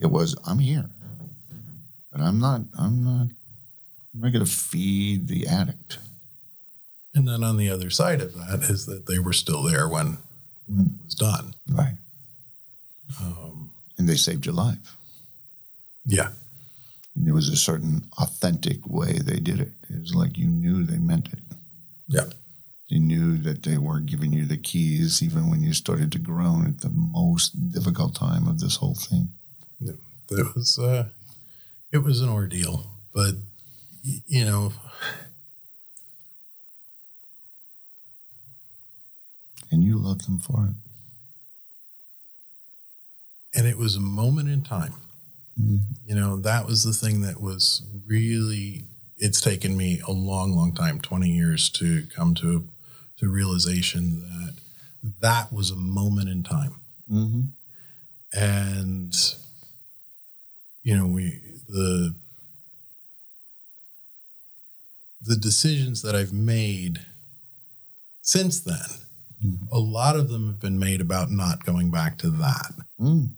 It 0.00 0.06
was, 0.06 0.34
I'm 0.46 0.58
here. 0.58 0.90
But 2.10 2.20
I'm 2.20 2.40
not, 2.40 2.62
I'm 2.78 3.04
not, 3.04 3.28
I'm 4.14 4.20
not 4.20 4.32
going 4.32 4.44
to 4.44 4.50
feed 4.50 5.28
the 5.28 5.46
addict. 5.46 5.98
and 7.14 7.28
then 7.28 7.44
on 7.44 7.56
the 7.56 7.70
other 7.70 7.90
side 7.90 8.20
of 8.20 8.34
that 8.34 8.62
is 8.68 8.86
that 8.86 9.06
they 9.06 9.18
were 9.18 9.32
still 9.32 9.62
there 9.62 9.88
when, 9.88 10.18
when 10.66 10.86
it 10.86 11.04
was 11.04 11.14
done. 11.14 11.54
Right. 11.68 11.96
Um, 13.20 13.70
And 13.98 14.08
they 14.08 14.16
saved 14.16 14.44
your 14.46 14.54
life. 14.54 14.96
yeah. 16.04 16.30
And 17.14 17.26
there 17.26 17.34
was 17.34 17.48
a 17.48 17.56
certain 17.56 18.06
authentic 18.18 18.86
way 18.86 19.12
they 19.18 19.40
did 19.40 19.58
it. 19.60 19.72
It 19.90 20.00
was 20.00 20.14
like 20.14 20.38
you 20.38 20.46
knew 20.46 20.84
they 20.84 20.98
meant 20.98 21.28
it. 21.32 21.40
Yeah. 22.06 22.26
They 22.90 22.98
knew 22.98 23.36
that 23.38 23.62
they 23.64 23.76
weren't 23.76 24.06
giving 24.06 24.32
you 24.32 24.46
the 24.46 24.56
keys 24.56 25.22
even 25.22 25.50
when 25.50 25.62
you 25.62 25.74
started 25.74 26.10
to 26.12 26.18
groan 26.18 26.66
at 26.66 26.80
the 26.80 26.88
most 26.90 27.70
difficult 27.72 28.14
time 28.14 28.46
of 28.48 28.60
this 28.60 28.76
whole 28.76 28.94
thing. 28.94 29.30
It 30.30 30.54
was 30.54 30.78
uh, 30.78 31.08
it 31.92 31.98
was 31.98 32.20
an 32.20 32.28
ordeal, 32.28 32.86
but 33.14 33.34
you 34.02 34.44
know, 34.44 34.72
And 39.70 39.82
you 39.84 39.98
loved 39.98 40.26
them 40.26 40.38
for 40.38 40.66
it. 40.66 40.74
and 43.54 43.66
it 43.66 43.78
was 43.78 43.96
a 43.96 44.00
moment 44.00 44.48
in 44.48 44.62
time. 44.62 44.94
Mhm. 45.58 45.80
You 46.06 46.14
know, 46.14 46.36
that 46.40 46.66
was 46.66 46.84
the 46.84 46.92
thing 46.92 47.22
that 47.22 47.40
was 47.40 47.82
really. 48.06 48.84
It's 49.16 49.40
taken 49.40 49.76
me 49.76 50.00
a 50.06 50.12
long, 50.12 50.52
long 50.54 50.72
time, 50.74 51.00
twenty 51.00 51.30
years, 51.34 51.68
to 51.70 52.06
come 52.14 52.34
to 52.36 52.68
to 53.18 53.28
realization 53.28 54.20
that 54.20 54.54
that 55.20 55.52
was 55.52 55.70
a 55.70 55.76
moment 55.76 56.28
in 56.28 56.42
time. 56.42 56.74
Mm-hmm. 57.10 57.40
and 58.38 59.14
you 60.82 60.94
know 60.96 61.06
we 61.06 61.40
the 61.68 62.14
the 65.22 65.36
decisions 65.36 66.02
that 66.02 66.14
I've 66.14 66.32
made 66.34 67.00
since 68.22 68.60
then 68.60 68.90
Mhm. 69.44 69.68
a 69.72 69.78
lot 69.78 70.16
of 70.16 70.28
them 70.28 70.48
have 70.48 70.60
been 70.60 70.78
made 70.78 71.00
about 71.00 71.30
not 71.30 71.64
going 71.64 71.90
back 71.90 72.18
to 72.18 72.30
that 72.30 72.74
Mm. 73.00 73.30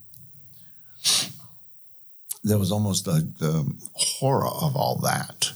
There 2.43 2.59
was 2.59 2.73
almost 2.73 3.07
a, 3.07 3.21
the 3.39 3.71
horror 3.93 4.49
of 4.49 4.75
all 4.75 4.97
that 5.03 5.53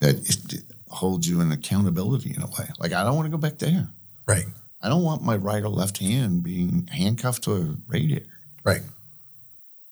that 0.00 0.16
it 0.28 0.64
holds 0.96 1.28
you 1.28 1.40
in 1.40 1.52
accountability 1.52 2.30
in 2.34 2.42
a 2.42 2.46
way. 2.46 2.68
Like, 2.78 2.92
I 2.92 3.04
don't 3.04 3.14
want 3.16 3.26
to 3.26 3.30
go 3.30 3.38
back 3.38 3.58
there. 3.58 3.88
right 4.26 4.46
I 4.82 4.88
don't 4.88 5.02
want 5.04 5.22
my 5.22 5.36
right 5.36 5.62
or 5.64 5.68
left 5.68 5.98
hand 5.98 6.42
being 6.42 6.88
handcuffed 6.92 7.44
to 7.44 7.52
a 7.54 7.76
radiator. 7.88 8.26
right 8.64 8.82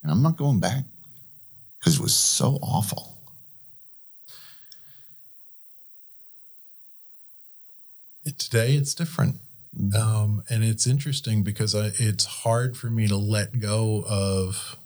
And 0.03 0.13
I'm 0.13 0.23
not 0.23 0.37
going 0.37 0.61
back 0.61 0.85
because 1.79 1.97
it 1.97 2.03
was 2.03 2.15
so 2.15 2.59
awful. 2.63 3.11
today 8.39 8.75
it's 8.75 8.95
different 8.95 9.37
Mhm. 9.79 9.95
um, 9.95 10.43
and 10.49 10.63
it's 10.65 10.87
interesting 10.87 11.43
because 11.43 11.75
I, 11.75 11.91
it's 11.99 12.25
hard 12.27 12.77
for 12.77 12.89
me 12.91 13.07
to 13.09 13.17
let 13.17 13.59
go 13.59 14.05
of 14.09 14.77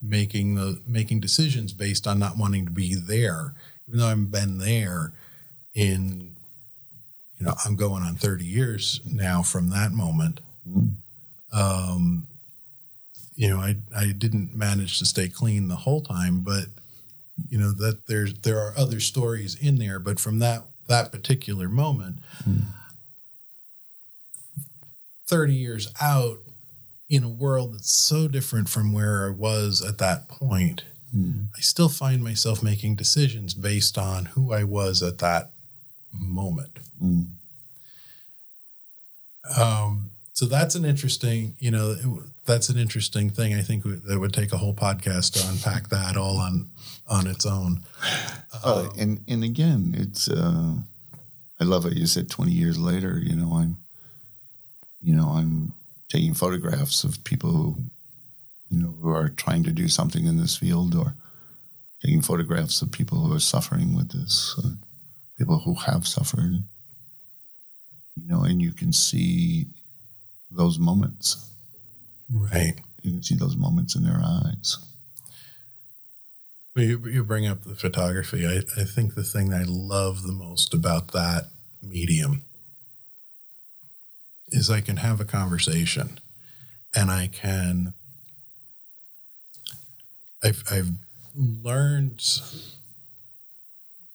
making 0.00 0.54
the 0.54 0.80
making 0.86 1.20
decisions 1.20 1.72
based 1.72 2.06
on 2.06 2.18
not 2.18 2.36
wanting 2.38 2.64
to 2.64 2.70
be 2.72 2.94
there 2.94 3.54
even 3.86 4.00
though 4.00 4.06
i've 4.08 4.30
been 4.30 4.58
there 4.58 5.12
in 5.74 6.34
you 7.38 7.46
know 7.46 7.54
i'm 7.64 7.76
going 7.76 8.02
on 8.02 8.14
30 8.16 8.44
years 8.44 9.00
now 9.04 9.42
from 9.42 9.70
that 9.70 9.92
moment 9.92 10.40
um, 11.52 12.26
you 13.36 13.48
know 13.48 13.58
I, 13.58 13.76
I 13.96 14.12
didn't 14.12 14.54
manage 14.54 14.98
to 14.98 15.06
stay 15.06 15.28
clean 15.28 15.68
the 15.68 15.76
whole 15.76 16.02
time 16.02 16.40
but 16.40 16.66
you 17.48 17.56
know 17.58 17.72
that 17.72 18.06
there's 18.06 18.34
there 18.40 18.58
are 18.58 18.74
other 18.76 19.00
stories 19.00 19.54
in 19.54 19.78
there 19.78 19.98
but 19.98 20.18
from 20.20 20.38
that 20.40 20.64
that 20.88 21.12
particular 21.12 21.68
moment 21.68 22.16
Mm. 22.48 22.62
30 25.26 25.54
years 25.54 25.92
out 26.00 26.38
in 27.08 27.22
a 27.22 27.28
world 27.28 27.74
that's 27.74 27.92
so 27.92 28.28
different 28.28 28.68
from 28.68 28.92
where 28.92 29.26
I 29.26 29.30
was 29.30 29.82
at 29.82 29.98
that 29.98 30.28
point, 30.28 30.84
Mm. 31.16 31.46
I 31.56 31.60
still 31.60 31.88
find 31.88 32.22
myself 32.22 32.62
making 32.62 32.94
decisions 32.96 33.54
based 33.54 33.96
on 33.96 34.26
who 34.26 34.52
I 34.52 34.64
was 34.64 35.02
at 35.02 35.16
that 35.18 35.50
moment. 36.12 36.78
Mm. 37.02 37.26
Um, 39.56 40.10
so 40.32 40.46
that's 40.46 40.74
an 40.74 40.84
interesting, 40.84 41.56
you 41.58 41.70
know, 41.70 41.90
it- 41.92 42.30
that's 42.44 42.68
an 42.68 42.78
interesting 42.78 43.28
thing. 43.30 43.54
I 43.54 43.62
think 43.62 43.84
that 43.84 44.18
would 44.18 44.32
take 44.32 44.52
a 44.52 44.56
whole 44.58 44.74
podcast 44.74 45.32
to 45.34 45.48
unpack 45.48 45.88
that 45.90 46.16
all 46.16 46.38
on 46.38 46.70
on 47.08 47.26
its 47.26 47.44
own. 47.44 47.82
Oh, 48.64 48.90
and 48.98 49.22
and 49.28 49.44
again, 49.44 49.94
it's 49.96 50.28
uh, 50.30 50.76
I 51.60 51.64
love 51.64 51.84
it. 51.86 51.94
You 51.96 52.06
said 52.06 52.30
twenty 52.30 52.52
years 52.52 52.78
later. 52.78 53.18
You 53.18 53.36
know, 53.36 53.52
I'm, 53.54 53.76
you 55.02 55.14
know, 55.14 55.28
I'm 55.28 55.72
taking 56.08 56.32
photographs 56.34 57.04
of 57.04 57.22
people 57.24 57.50
who, 57.50 57.76
you 58.70 58.78
know, 58.82 58.94
who 59.02 59.10
are 59.10 59.28
trying 59.28 59.62
to 59.64 59.72
do 59.72 59.88
something 59.88 60.24
in 60.24 60.38
this 60.38 60.56
field, 60.56 60.94
or 60.94 61.14
taking 62.02 62.22
photographs 62.22 62.80
of 62.80 62.92
people 62.92 63.18
who 63.20 63.34
are 63.34 63.40
suffering 63.40 63.94
with 63.94 64.12
this, 64.12 64.58
people 65.38 65.60
who 65.60 65.74
have 65.74 66.06
suffered. 66.06 66.62
You 68.16 68.26
know, 68.26 68.42
and 68.42 68.60
you 68.60 68.72
can 68.72 68.92
see 68.92 69.66
those 70.50 70.78
moments. 70.78 71.48
Right. 72.30 72.74
You 73.02 73.12
can 73.12 73.22
see 73.22 73.36
those 73.36 73.56
moments 73.56 73.94
in 73.94 74.02
their 74.02 74.20
eyes. 74.22 74.76
Well, 76.74 76.84
You, 76.84 76.98
you 77.08 77.24
bring 77.24 77.46
up 77.46 77.62
the 77.62 77.74
photography. 77.74 78.46
I, 78.46 78.58
I 78.80 78.84
think 78.84 79.14
the 79.14 79.22
thing 79.22 79.54
I 79.54 79.62
love 79.66 80.24
the 80.24 80.32
most 80.32 80.74
about 80.74 81.12
that 81.12 81.46
medium 81.82 82.42
is 84.48 84.70
I 84.70 84.80
can 84.80 84.96
have 84.96 85.20
a 85.20 85.24
conversation 85.24 86.18
and 86.94 87.10
I 87.10 87.28
can 87.28 87.94
I've 90.42 90.62
I've 90.70 90.90
learned 91.34 92.22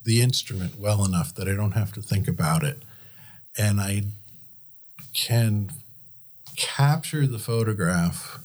the 0.04 0.22
instrument 0.22 0.80
well 0.80 1.06
enough 1.06 1.34
that 1.36 1.48
I 1.48 1.54
don't 1.54 1.72
have 1.72 1.94
to 1.94 2.02
think 2.02 2.28
about 2.28 2.64
it. 2.64 2.84
And 3.58 3.80
I 3.80 4.04
can 5.14 5.72
capture 6.56 7.26
the 7.26 7.40
photograph 7.40 8.40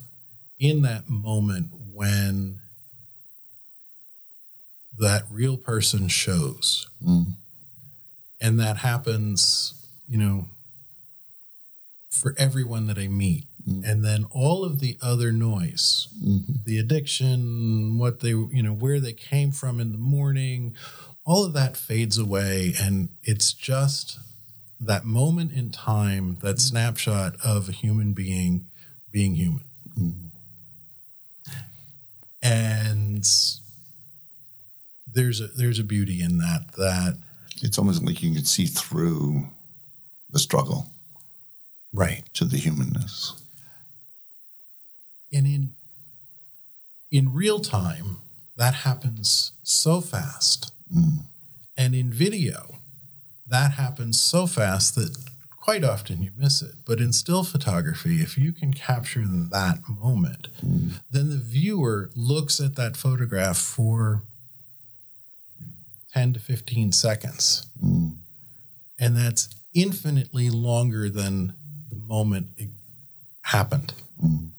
in 0.59 0.83
that 0.83 1.09
moment 1.09 1.69
when 1.93 2.61
that 4.99 5.25
real 5.31 5.57
person 5.57 6.09
shows. 6.09 6.89
Mm. 7.05 7.35
And 8.41 8.59
that 8.61 8.79
happens, 8.79 9.75
you 10.09 10.19
know, 10.19 10.47
for 12.11 12.35
everyone 12.39 12.87
that 12.87 12.99
I 12.99 13.09
meet. 13.09 13.47
Mm. 13.69 13.89
And 13.89 14.05
then 14.05 14.25
all 14.31 14.65
of 14.65 14.81
the 14.81 14.99
other 15.01 15.33
noise, 15.33 16.09
Mhm. 16.23 16.65
the 16.65 16.79
addiction, 16.79 17.99
what 17.99 18.21
they, 18.21 18.31
you 18.31 18.63
know, 18.63 18.73
where 18.73 19.01
they 19.01 19.13
came 19.13 19.53
from 19.53 19.79
in 19.81 19.93
the 19.93 19.99
morning, 19.99 20.75
all 21.29 21.45
of 21.45 21.53
that 21.53 21.77
fades 21.77 22.17
away. 22.17 22.73
And 22.81 23.11
it's 23.23 23.53
just 23.53 24.19
that 24.81 25.05
moment 25.05 25.53
in 25.53 25.71
time, 25.71 26.39
that 26.41 26.59
snapshot 26.59 27.37
of 27.45 27.69
a 27.69 27.73
human 27.73 28.15
being 28.15 28.67
being 29.13 29.35
human. 29.35 29.65
Mhm. 29.99 30.31
And 32.41 33.29
there's 35.07 35.41
a 35.41 35.49
there's 35.49 35.79
a 35.79 35.85
beauty 35.85 36.23
in 36.23 36.39
that 36.39 36.73
that 36.79 37.19
It's 37.61 37.79
almost 37.79 38.03
like 38.05 38.23
you 38.23 38.33
can 38.35 38.45
see 38.45 38.67
through 38.67 39.49
the 40.31 40.39
struggle 40.39 40.91
right 41.93 42.23
to 42.35 42.45
the 42.47 42.57
humanness. 42.59 43.35
and 45.33 45.47
in 45.47 45.75
in 47.11 47.33
real 47.35 47.61
time 47.61 48.19
that 48.57 48.75
happens 48.87 49.53
so 49.63 50.01
fast 50.01 50.73
Mm. 50.95 51.25
and 51.77 51.95
in 51.95 52.11
video 52.13 52.77
that 53.47 53.73
happens 53.73 54.21
so 54.21 54.47
fast 54.47 54.95
that 54.95 55.17
quite 55.51 55.85
often 55.85 56.23
you 56.23 56.31
miss 56.37 56.63
it 56.63 56.75
but 56.87 56.99
in 57.01 57.13
still 57.13 57.45
photography 57.45 58.23
if 58.23 58.39
you 58.39 58.53
can 58.53 58.73
capture 58.73 59.25
that 59.27 59.79
moment 59.89 60.49
Mm. 60.65 61.01
then 61.11 61.29
the 61.31 61.37
viewer 61.39 62.11
looks 62.17 62.59
at 62.61 62.75
that 62.77 62.97
photograph 62.97 63.59
for 63.59 64.23
10 66.15 66.33
to 66.35 66.41
15 66.41 66.93
seconds 66.93 67.67
Mm. 67.83 68.17
and 68.99 69.17
that's 69.17 69.49
infinitely 69.75 70.49
longer 70.51 71.11
than 71.11 71.53
the 71.91 71.97
moment 71.97 72.49
it 72.57 72.71
happened 73.43 73.93
Mm. 74.23 74.51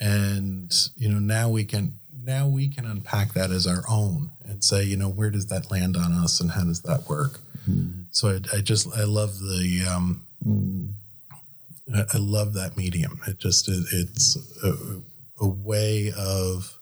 and 0.00 0.72
you 0.96 1.08
know 1.08 1.18
now 1.18 1.48
we 1.48 1.64
can 1.64 1.94
now 2.24 2.46
we 2.46 2.68
can 2.68 2.84
unpack 2.86 3.32
that 3.32 3.50
as 3.50 3.66
our 3.66 3.82
own 3.88 4.30
and 4.48 4.64
say 4.64 4.82
you 4.82 4.96
know 4.96 5.08
where 5.08 5.30
does 5.30 5.46
that 5.46 5.70
land 5.70 5.96
on 5.96 6.12
us 6.12 6.40
and 6.40 6.50
how 6.52 6.64
does 6.64 6.82
that 6.82 7.08
work 7.08 7.40
Mm. 7.68 8.04
so 8.12 8.28
i, 8.30 8.56
I 8.56 8.60
just 8.62 8.88
i 8.96 9.04
love 9.04 9.38
the 9.40 9.84
um 9.94 10.24
Mm. 10.46 10.92
I, 11.94 12.04
I 12.14 12.18
love 12.18 12.54
that 12.54 12.76
medium 12.76 13.20
it 13.26 13.38
just 13.38 13.68
it, 13.68 13.84
it's 13.92 14.36
a, 14.64 14.72
a 15.40 15.48
way 15.48 16.12
of 16.16 16.72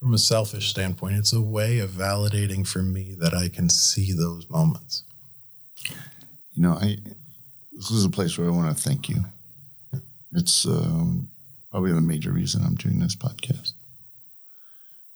from 0.00 0.14
a 0.14 0.18
selfish 0.18 0.68
standpoint 0.70 1.16
it's 1.16 1.32
a 1.32 1.40
way 1.40 1.78
of 1.78 1.90
validating 1.90 2.66
for 2.66 2.82
me 2.82 3.14
that 3.20 3.32
i 3.34 3.48
can 3.48 3.68
see 3.68 4.12
those 4.12 4.48
moments 4.50 5.04
You 6.54 6.62
know, 6.62 6.72
I 6.74 6.98
this 7.72 7.90
is 7.92 8.04
a 8.04 8.10
place 8.10 8.36
where 8.36 8.48
I 8.48 8.50
want 8.50 8.76
to 8.76 8.82
thank 8.82 9.08
you. 9.08 9.24
It's 10.32 10.66
um, 10.66 11.28
probably 11.70 11.92
the 11.92 12.00
major 12.00 12.32
reason 12.32 12.64
I'm 12.64 12.74
doing 12.74 12.98
this 12.98 13.14
podcast 13.14 13.74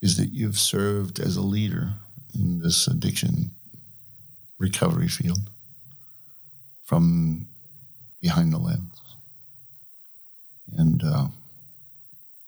is 0.02 0.16
that 0.18 0.30
you've 0.32 0.58
served 0.58 1.18
as 1.18 1.36
a 1.36 1.42
leader 1.42 1.94
in 2.34 2.58
this 2.58 2.86
addiction 2.86 3.52
recovery 4.58 5.08
field 5.08 5.48
from 6.84 7.46
behind 8.20 8.52
the 8.52 8.58
lens. 8.58 9.00
And 10.76 11.02
uh, 11.04 11.26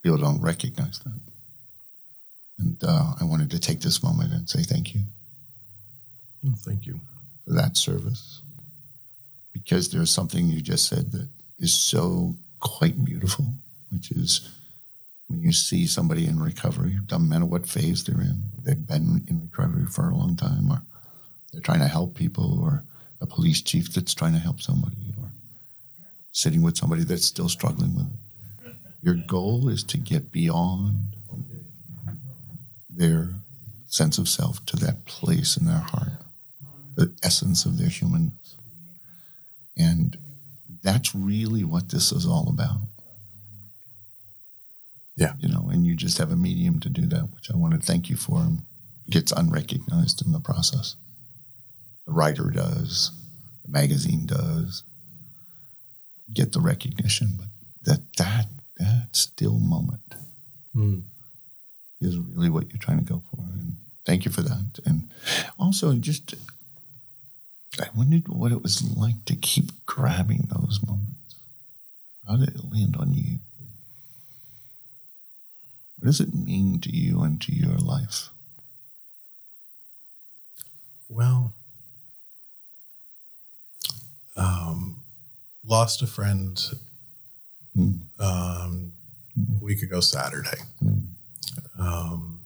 people 0.03 0.19
don't 0.19 0.41
recognize 0.43 0.99
that. 1.01 1.21
And 2.59 2.83
uh, 2.85 3.15
I 3.21 3.25
wanted 3.25 3.51
to 3.51 3.59
take 3.59 3.81
this 3.81 4.03
moment 4.03 4.33
and 4.33 4.49
say 4.49 4.63
thank 4.63 4.95
you 4.95 5.01
Oh, 6.47 6.55
thank 6.59 6.87
you. 6.87 7.01
for 7.47 7.55
that 7.55 7.77
service. 7.77 8.43
Because 9.53 9.89
there's 9.91 10.11
something 10.11 10.49
you 10.49 10.61
just 10.61 10.89
said 10.89 11.13
that 11.13 11.29
is 11.59 11.73
so 11.75 12.37
quite 12.61 13.03
beautiful, 13.05 13.47
which 13.91 14.11
is 14.11 14.51
when 15.35 15.43
you 15.43 15.53
see 15.53 15.87
somebody 15.87 16.27
in 16.27 16.41
recovery, 16.41 16.97
doesn't 17.07 17.29
matter 17.29 17.45
what 17.45 17.67
phase 17.67 18.05
they're 18.05 18.21
in, 18.21 18.45
they've 18.63 18.87
been 18.87 19.25
in 19.29 19.43
recovery 19.51 19.87
for 19.87 20.09
a 20.09 20.17
long 20.17 20.37
time, 20.37 20.71
or 20.71 20.83
they're 21.53 21.61
trying 21.61 21.81
to 21.81 21.89
help 21.89 22.15
people, 22.15 22.63
or 22.63 22.85
a 23.21 23.27
police 23.27 23.61
chief 23.61 23.93
that's 23.93 24.15
trying 24.15 24.33
to 24.33 24.39
help 24.39 24.61
somebody, 24.61 25.13
or 25.21 25.31
sitting 26.31 26.63
with 26.63 26.77
somebody 26.77 27.03
that's 27.03 27.25
still 27.25 27.49
struggling 27.49 27.95
with 27.97 28.07
it. 28.07 28.75
Your 29.03 29.15
goal 29.15 29.69
is 29.69 29.83
to 29.85 29.99
get 29.99 30.31
beyond 30.31 31.17
their 32.89 33.35
sense 33.87 34.19
of 34.19 34.29
self 34.29 34.65
to 34.67 34.77
that 34.77 35.05
place 35.05 35.57
in 35.57 35.67
their 35.67 35.79
heart, 35.79 36.13
the 36.95 37.13
essence 37.23 37.65
of 37.65 37.79
their 37.79 37.89
humanness. 37.89 38.57
And 39.77 40.17
that's 40.83 41.15
really 41.15 41.65
what 41.65 41.89
this 41.89 42.13
is 42.13 42.25
all 42.25 42.49
about. 42.49 42.81
Yeah. 45.17 45.35
You 45.39 45.49
know, 45.49 45.69
and 45.73 45.87
you 45.87 45.95
just 45.95 46.19
have 46.19 46.33
a 46.33 46.37
medium 46.37 46.81
to 46.81 46.89
do 46.89 47.07
that, 47.07 47.33
which 47.35 47.51
I 47.51 47.57
want 47.57 47.75
to 47.75 47.81
thank 47.81 48.09
you 48.11 48.17
for. 48.17 48.41
And 48.41 48.63
gets 49.11 49.33
unrecognized 49.33 50.25
in 50.25 50.33
the 50.33 50.41
process. 50.41 50.97
The 52.07 52.13
writer 52.13 52.51
does, 52.51 53.11
the 53.65 53.71
magazine 53.71 54.25
does, 54.27 54.83
get 56.33 56.53
the 56.53 56.61
recognition, 56.61 57.35
but 57.37 57.49
that 57.83 58.01
that 58.17 58.47
that 58.79 59.09
still 59.13 59.59
moment 59.61 60.01
Mm. 60.75 61.03
is 62.01 62.17
really 62.19 62.51
what 62.51 62.69
you're 62.71 62.79
trying 62.79 62.99
to 62.99 63.05
go 63.05 63.23
for. 63.31 63.43
And 63.43 63.77
thank 64.07 64.25
you 64.25 64.31
for 64.33 64.43
that. 64.43 64.81
And 64.87 65.13
also, 65.59 65.95
just 65.95 66.35
I 67.79 67.89
wondered 67.95 68.27
what 68.29 68.53
it 68.53 68.63
was 68.63 68.83
like 68.97 69.25
to 69.27 69.37
keep 69.37 69.85
grabbing 69.87 70.49
those 70.49 70.81
moments. 70.85 71.37
How 72.27 72.37
did 72.37 72.49
it 72.55 72.73
land 72.73 72.97
on 72.99 73.13
you? 73.13 73.39
What 76.05 76.11
does 76.11 76.21
it 76.21 76.35
mean 76.35 76.81
to 76.81 76.95
you 76.95 77.23
and 77.23 77.41
to 77.41 77.51
your 77.51 77.79
life? 77.79 78.29
Well, 81.09 81.55
um, 84.37 85.03
lost 85.65 86.03
a 86.03 86.07
friend 86.07 86.61
Mm. 87.75 88.01
um, 88.21 88.93
a 89.39 89.65
week 89.65 89.81
ago 89.81 90.01
Saturday. 90.01 90.59
Mm. 90.85 91.07
Um, 91.79 92.43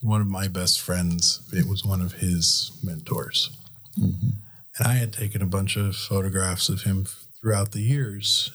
one 0.00 0.22
of 0.22 0.26
my 0.28 0.48
best 0.48 0.80
friends, 0.80 1.40
it 1.52 1.66
was 1.66 1.84
one 1.84 2.00
of 2.00 2.14
his 2.14 2.70
mentors. 2.82 3.50
Mhm. 3.98 4.32
And 4.78 4.86
I 4.88 4.94
had 4.94 5.12
taken 5.12 5.42
a 5.42 5.46
bunch 5.46 5.76
of 5.76 5.94
photographs 5.94 6.70
of 6.70 6.84
him 6.84 7.04
throughout 7.38 7.72
the 7.72 7.82
years. 7.82 8.50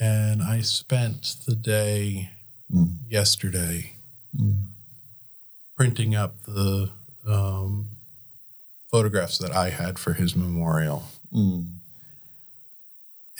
And 0.00 0.42
I 0.42 0.62
spent 0.62 1.36
the 1.44 1.54
day 1.54 2.30
Mm. 2.72 2.96
yesterday 3.08 3.92
Mm. 4.38 4.66
printing 5.74 6.14
up 6.14 6.42
the 6.42 6.90
um, 7.26 7.88
photographs 8.90 9.38
that 9.38 9.52
I 9.52 9.70
had 9.70 9.98
for 9.98 10.12
his 10.12 10.36
memorial. 10.36 11.04
Mm. 11.32 11.76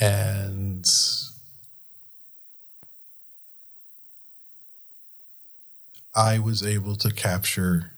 And 0.01 0.87
I 6.15 6.39
was 6.39 6.63
able 6.63 6.97
to 6.97 7.11
capture 7.11 7.93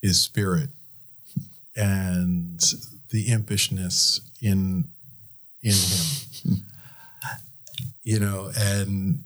his 0.00 0.20
spirit 0.20 0.70
and 1.76 2.60
the 3.10 3.26
impishness 3.28 4.20
in 4.40 4.88
in 5.62 5.72
him. 5.74 6.56
you 8.02 8.18
know, 8.18 8.50
and 8.56 9.22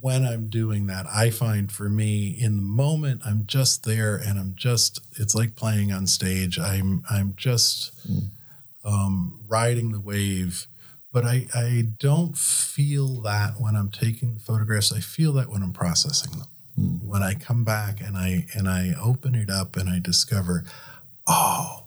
when 0.00 0.24
I'm 0.24 0.48
doing 0.48 0.86
that, 0.86 1.06
I 1.06 1.30
find 1.30 1.70
for 1.70 1.88
me 1.88 2.28
in 2.28 2.56
the 2.56 2.62
moment 2.62 3.22
I'm 3.24 3.46
just 3.46 3.84
there 3.84 4.16
and 4.16 4.38
I'm 4.38 4.54
just 4.56 5.00
it's 5.18 5.34
like 5.34 5.56
playing 5.56 5.92
on 5.92 6.06
stage. 6.06 6.58
I'm 6.58 7.02
I'm 7.10 7.34
just 7.36 7.92
um, 8.84 9.40
riding 9.48 9.92
the 9.92 10.00
wave, 10.00 10.66
but 11.12 11.24
I 11.24 11.46
I 11.54 11.84
don't 11.98 12.36
feel 12.36 13.20
that 13.22 13.54
when 13.60 13.76
I'm 13.76 13.90
taking 13.90 14.38
photographs. 14.38 14.92
I 14.92 15.00
feel 15.00 15.32
that 15.34 15.48
when 15.50 15.62
I'm 15.62 15.72
processing 15.72 16.38
them. 16.38 16.48
Mm. 16.78 17.04
When 17.04 17.22
I 17.22 17.34
come 17.34 17.64
back 17.64 18.00
and 18.00 18.16
I 18.16 18.46
and 18.54 18.68
I 18.68 18.94
open 19.00 19.34
it 19.34 19.50
up 19.50 19.76
and 19.76 19.88
I 19.88 19.98
discover, 19.98 20.64
oh, 21.26 21.86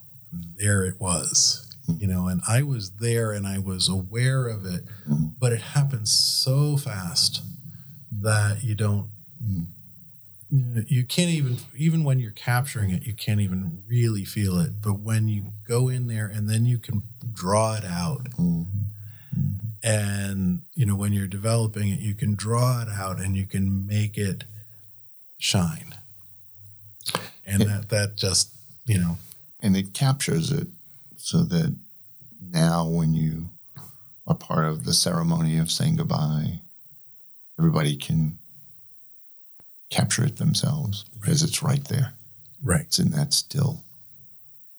there 0.58 0.86
it 0.86 0.99
was. 0.99 1.62
You 1.99 2.08
know, 2.08 2.27
and 2.27 2.41
I 2.47 2.63
was 2.63 2.93
there 2.93 3.31
and 3.31 3.45
I 3.45 3.60
was 3.60 3.88
aware 3.88 4.47
of 4.47 4.65
it, 4.65 4.86
Mm. 5.08 5.34
but 5.39 5.53
it 5.53 5.62
happens 5.62 6.10
so 6.12 6.77
fast 6.77 7.43
that 8.21 8.63
you 8.63 8.75
don't 8.75 9.08
Mm. 10.51 10.86
you, 10.89 11.04
can't 11.04 11.30
even 11.32 11.58
even 11.75 12.04
when 12.04 12.19
you're 12.19 12.32
capturing 12.32 12.91
it 12.91 13.04
you 13.04 13.13
can't 13.13 13.41
even 13.41 13.82
really 13.88 14.23
feel 14.23 14.60
it 14.60 14.73
but 14.82 14.99
when 14.99 15.28
you 15.28 15.51
go 15.67 15.89
in 15.89 16.08
there 16.08 16.28
and 16.28 16.47
then 16.49 16.65
you 16.65 16.78
can 16.78 17.01
draw 17.34 17.75
it 17.75 17.84
out 17.84 18.30
Mm. 18.38 18.65
and 19.84 20.62
you 20.73 20.86
know 20.86 20.95
when 20.95 21.12
you're 21.13 21.28
developing 21.28 21.89
it 21.89 21.99
you 21.99 22.13
can 22.15 22.36
draw 22.36 22.82
it 22.82 22.88
out 22.89 23.19
and 23.19 23.36
you 23.36 23.45
can 23.45 23.86
make 23.86 24.17
it 24.17 24.45
shine 25.38 25.95
and 27.45 27.63
that 27.63 27.89
that 27.89 28.15
just 28.15 28.51
you 28.86 28.97
know 28.99 29.17
and 29.62 29.75
it 29.75 29.93
captures 29.93 30.51
it 30.51 30.67
so 31.17 31.43
that 31.43 31.75
now 32.39 32.88
when 32.88 33.13
you 33.13 33.49
are 34.28 34.36
part 34.36 34.65
of 34.65 34.86
the 34.86 34.93
ceremony 34.93 35.58
of 35.58 35.69
saying 35.71 35.95
goodbye 35.97 36.62
everybody 37.58 37.96
can 37.96 38.38
capture 39.89 40.26
it 40.26 40.38
themselves 40.38 41.06
because 41.13 41.44
it's 41.44 41.63
right 41.63 41.84
there. 41.86 42.13
Right. 42.62 42.82
It's 42.82 43.00
in 43.00 43.12
that 43.12 43.34
still 43.34 43.84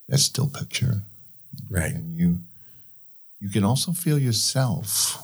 that 0.08 0.18
still 0.18 0.48
picture. 0.48 1.02
Right. 1.70 1.94
And 1.94 2.14
you 2.14 2.40
you 3.40 3.50
can 3.50 3.64
also 3.64 3.92
feel 3.92 4.18
yourself 4.18 5.22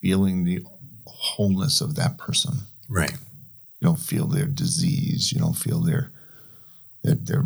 feeling 0.00 0.44
the 0.44 0.64
wholeness 1.06 1.80
of 1.80 1.96
that 1.96 2.18
person. 2.18 2.54
Right. 2.88 3.12
You 3.12 3.86
don't 3.86 3.98
feel 3.98 4.26
their 4.26 4.46
disease. 4.46 5.32
You 5.32 5.40
don't 5.40 5.54
feel 5.54 5.80
their 5.80 6.12
their, 7.02 7.14
their 7.14 7.44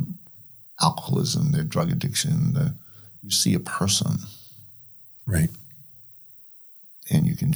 alcoholism, 0.80 1.52
their 1.52 1.64
drug 1.64 1.90
addiction. 1.90 2.54
The, 2.54 2.74
you 3.22 3.30
see 3.30 3.54
a 3.54 3.60
person, 3.60 4.16
right 5.26 5.50
and 7.12 7.26
you 7.26 7.36
can 7.36 7.54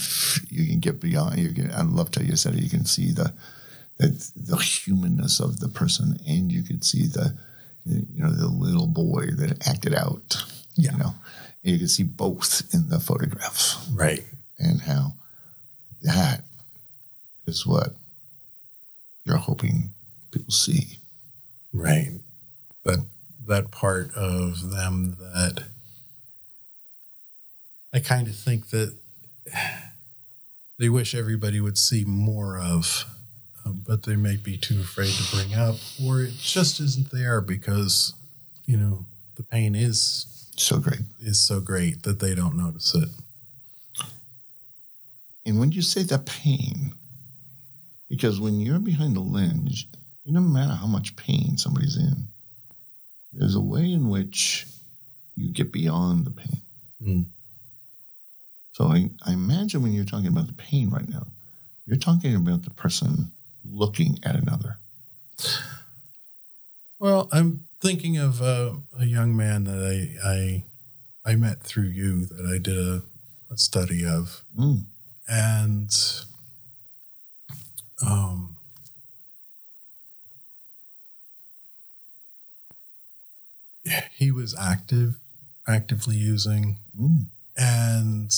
you 0.49 0.67
can 0.67 0.81
get 0.81 1.01
beyond. 1.01 1.39
You 1.39 1.53
can. 1.53 1.73
I 1.73 1.83
love 1.83 2.11
how 2.15 2.23
you 2.23 2.37
said 2.37 2.55
it. 2.55 2.63
You 2.63 2.71
can 2.71 2.85
see 2.85 3.11
the 3.13 3.33
the, 3.99 4.31
the 4.37 4.57
humanness 4.57 5.41
of 5.41 5.61
the 5.61 5.69
person, 5.69 6.19
and 6.29 6.53
you 6.53 6.63
can 6.63 6.83
see 6.83 7.07
the 7.07 7.37
you 7.85 8.23
know 8.23 8.31
the 8.31 8.49
little 8.49 8.87
boy 8.87 9.27
that 9.37 9.67
acted 9.67 9.95
out. 9.95 10.45
Yeah. 10.77 10.93
You 10.93 10.99
know, 10.99 11.15
and 11.65 11.73
you 11.73 11.79
can 11.79 11.89
see 11.89 12.03
both 12.03 12.63
in 12.75 12.89
the 12.89 13.01
photograph, 13.01 13.77
right 13.93 14.25
and 14.59 14.83
how 14.83 15.15
that 16.03 16.43
is 17.47 17.67
what 17.67 17.95
you're 19.25 19.37
hoping 19.37 19.91
people 20.31 20.53
see. 20.53 20.99
right 21.73 22.13
that 22.85 23.05
that 23.47 23.71
part 23.71 24.15
of 24.15 24.71
them 24.71 25.17
that 25.19 25.65
i 27.93 27.99
kind 28.01 28.29
of 28.29 28.35
think 28.35 28.71
that 28.71 28.97
they 30.79 30.89
wish 30.89 31.15
everybody 31.15 31.61
would 31.61 31.79
see 31.79 32.05
more 32.05 32.59
of 32.59 33.05
um, 33.65 33.83
but 33.87 34.05
they 34.05 34.17
may 34.17 34.37
be 34.37 34.57
too 34.57 34.81
afraid 34.81 35.11
to 35.13 35.35
bring 35.37 35.55
up 35.55 35.77
or 36.05 36.21
it 36.23 36.35
just 36.39 36.81
isn't 36.81 37.11
there 37.11 37.41
because 37.41 38.15
you 38.67 38.77
know 38.77 39.07
the 39.37 39.43
pain 39.43 39.75
is 39.75 40.27
So 40.57 40.79
great. 40.79 41.01
is 41.21 41.39
so 41.41 41.61
great 41.61 42.03
that 42.05 42.21
they 42.21 42.35
don't 42.35 42.57
notice 42.57 42.95
it 42.95 43.09
And 45.45 45.61
when 45.61 45.71
you 45.73 45.81
say 45.83 46.03
the 46.03 46.19
pain, 46.19 46.93
because 48.09 48.41
when 48.41 48.59
you're 48.59 48.81
behind 48.81 49.15
the 49.15 49.21
lens, 49.21 49.87
it 50.25 50.33
doesn't 50.33 50.53
matter 50.53 50.75
how 50.75 50.89
much 50.89 51.15
pain 51.15 51.57
somebody's 51.57 51.97
in, 51.97 52.27
there's 53.33 53.55
a 53.55 53.61
way 53.61 53.93
in 53.93 54.09
which 54.09 54.67
you 55.37 55.53
get 55.53 55.71
beyond 55.71 56.25
the 56.25 56.33
pain. 56.33 56.63
Mm. 57.01 57.27
So 58.77 58.89
I, 58.89 59.09
I 59.25 59.33
imagine 59.33 59.81
when 59.83 59.95
you're 59.95 60.05
talking 60.05 60.27
about 60.27 60.49
the 60.49 60.53
pain 60.53 60.91
right 60.91 61.09
now, 61.09 61.29
you're 61.87 61.97
talking 61.97 62.35
about 62.35 62.63
the 62.63 62.69
person 62.69 63.33
looking 63.65 64.19
at 64.23 64.37
another. 64.37 64.77
Well, 66.99 67.27
I'm 67.33 67.67
thinking 67.81 68.19
of 68.19 68.43
uh, 68.43 68.73
a 68.99 69.07
young 69.07 69.35
man 69.35 69.65
that 69.65 69.79
I, 69.79 70.29
I 70.29 70.65
I 71.33 71.37
met 71.37 71.63
through 71.63 71.89
you 71.89 72.27
that 72.27 72.45
I 72.45 72.59
did 72.59 72.77
a, 72.77 73.03
a 73.51 73.57
study 73.57 74.05
of, 74.05 74.45
Mm. 74.55 74.85
and 75.27 75.91
um, 78.07 78.57
he 84.17 84.31
was 84.31 84.55
active, 84.55 85.17
actively 85.67 86.17
using, 86.17 86.79
Mm. 86.95 87.27
and 87.57 88.31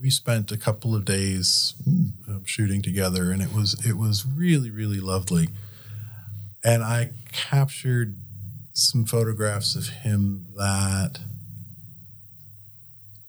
we 0.00 0.10
spent 0.10 0.52
a 0.52 0.56
couple 0.56 0.94
of 0.94 1.04
days 1.04 1.74
Mm. 1.88 2.12
um, 2.28 2.44
shooting 2.44 2.82
together, 2.82 3.30
and 3.30 3.40
it 3.42 3.52
was 3.52 3.74
it 3.86 3.96
was 3.96 4.24
really 4.26 4.70
really 4.70 5.00
lovely. 5.00 5.48
And 6.64 6.82
I 6.82 7.10
captured 7.32 8.16
some 8.72 9.04
photographs 9.04 9.74
of 9.76 9.88
him 9.88 10.46
that 10.56 11.20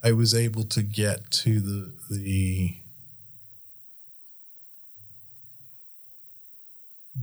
I 0.03 0.11
was 0.11 0.33
able 0.33 0.63
to 0.65 0.81
get 0.83 1.29
to 1.43 1.59
the 1.59 1.93
the 2.09 2.77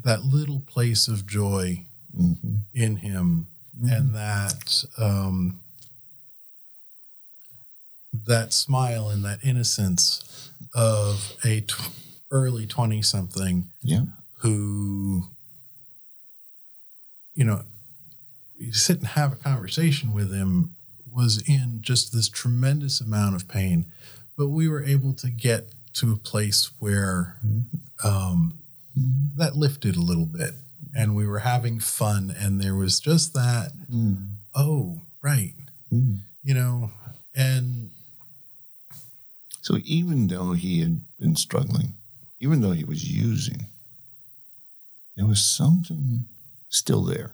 that 0.02 0.24
little 0.24 0.61
place 0.61 1.07
of 1.09 1.26
joy 1.26 1.87
Mhm. 2.16 2.61
in 2.72 2.96
him 2.96 3.46
and 3.83 4.14
that 4.14 4.85
um, 4.98 5.61
that 8.26 8.52
smile 8.52 9.08
and 9.08 9.24
that 9.24 9.38
innocence 9.44 10.50
of 10.74 11.32
a 11.44 11.60
t- 11.60 11.74
early 12.30 12.66
20 12.66 13.02
something 13.02 13.70
Yeah. 13.82 14.04
who 14.38 15.24
you 17.34 17.44
know 17.44 17.62
you 18.58 18.72
sit 18.72 18.98
and 18.98 19.08
have 19.08 19.32
a 19.32 19.37
conversation 19.37 20.12
with 20.12 20.32
him 20.32 20.74
was 21.10 21.42
in 21.48 21.78
just 21.80 22.12
this 22.12 22.28
tremendous 22.28 23.00
amount 23.00 23.37
of 23.37 23.48
pain 23.48 23.87
but 24.37 24.48
we 24.48 24.68
were 24.68 24.82
able 24.84 25.12
to 25.14 25.30
get 25.30 25.70
to 25.92 26.12
a 26.12 26.16
place 26.16 26.70
where 26.80 27.37
um, 28.02 28.58
that 29.37 29.54
lifted 29.56 29.94
a 29.96 30.00
little 30.00 30.26
bit 30.26 30.54
and 30.96 31.14
we 31.14 31.26
were 31.26 31.40
having 31.40 31.78
fun 31.78 32.34
and 32.37 32.60
there 32.60 32.74
was 32.74 32.98
just 33.00 33.32
that 33.34 33.72
Mm. 33.92 34.30
oh 34.54 35.00
right 35.22 35.54
Mm. 35.92 36.20
you 36.42 36.54
know 36.54 36.90
and 37.37 37.90
So 39.64 39.79
even 39.83 40.27
though 40.27 40.53
he 40.53 40.81
had 40.81 41.00
been 41.18 41.37
struggling, 41.37 41.94
even 42.38 42.61
though 42.61 42.72
he 42.72 42.85
was 42.85 43.11
using, 43.11 43.64
there 45.16 45.24
was 45.24 45.42
something 45.42 46.27
still 46.68 47.03
there. 47.03 47.33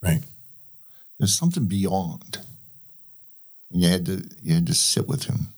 right 0.00 0.22
There's 1.18 1.36
something 1.36 1.66
beyond. 1.66 2.38
And 3.72 3.82
you 3.82 3.88
had 3.88 4.06
to 4.06 4.22
you 4.40 4.54
had 4.54 4.68
to 4.68 4.74
sit 4.74 5.08
with 5.08 5.24
him 5.24 5.48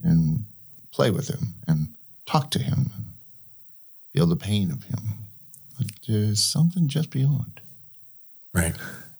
and 0.00 0.44
play 0.92 1.10
with 1.10 1.26
him 1.26 1.54
and 1.66 1.88
talk 2.24 2.52
to 2.52 2.62
him 2.62 2.92
and 2.96 3.06
feel 4.12 4.28
the 4.28 4.36
pain 4.36 4.70
of 4.70 4.84
him. 4.84 5.26
But 5.76 5.88
there's 6.06 6.40
something 6.40 6.86
just 6.86 7.10
beyond. 7.10 7.60
right 8.54 8.76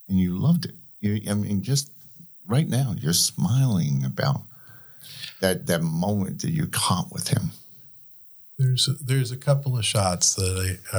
And 0.09 0.21
you 0.21 0.39
loved 0.39 0.67
it. 0.67 0.77
You 1.01 1.21
I 1.29 1.35
mean 1.35 1.65
just 1.65 1.91
right 2.47 2.69
now 2.69 2.95
you're 2.97 3.13
smiling 3.13 4.05
about 4.05 4.43
that 5.41 5.67
that 5.67 5.83
moment 5.83 6.43
that 6.43 6.51
you 6.51 6.67
caught 6.67 7.11
with 7.13 7.29
him. 7.29 7.51
there's 8.59 8.89
a, 8.89 8.93
there's 8.93 9.31
a 9.33 9.37
couple 9.37 9.77
of 9.79 9.85
shots 9.85 10.35
that 10.35 10.79
I, 10.93 10.99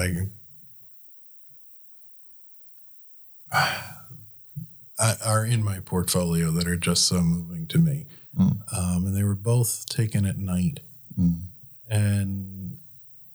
I, 3.53 3.87
I 4.99 5.15
are 5.25 5.45
in 5.45 5.63
my 5.63 5.79
portfolio 5.79 6.51
that 6.51 6.67
are 6.67 6.75
just 6.77 7.05
so 7.07 7.21
moving 7.21 7.67
to 7.67 7.77
me, 7.79 8.05
Mm. 8.37 8.61
um, 8.77 9.05
and 9.05 9.15
they 9.17 9.23
were 9.23 9.35
both 9.35 9.85
taken 9.89 10.25
at 10.25 10.37
night, 10.37 10.79
Mm. 11.19 11.41
and 11.89 12.77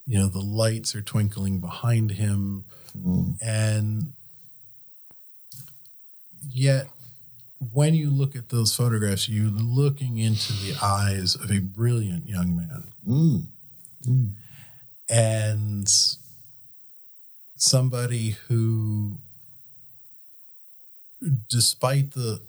you 0.07 0.19
know 0.19 0.29
the 0.29 0.40
lights 0.40 0.95
are 0.97 1.03
twinkling 1.03 1.61
behind 1.61 2.12
him, 2.12 2.64
Mm. 2.97 3.37
and 3.42 4.12
yet 6.49 6.88
when 7.73 7.95
you 7.95 8.11
look 8.11 8.37
at 8.37 8.51
those 8.51 8.75
photographs, 8.75 9.29
you're 9.29 9.51
looking 9.51 10.19
into 10.19 10.53
the 10.53 10.77
eyes 10.83 11.35
of 11.35 11.51
a 11.51 11.61
brilliant 11.61 12.27
young 12.29 12.57
man. 12.57 12.85
Mm. 13.09 13.47
Mm. 14.07 14.31
and 15.09 15.88
somebody 17.57 18.37
who 18.47 19.19
despite 21.49 22.12
the 22.12 22.40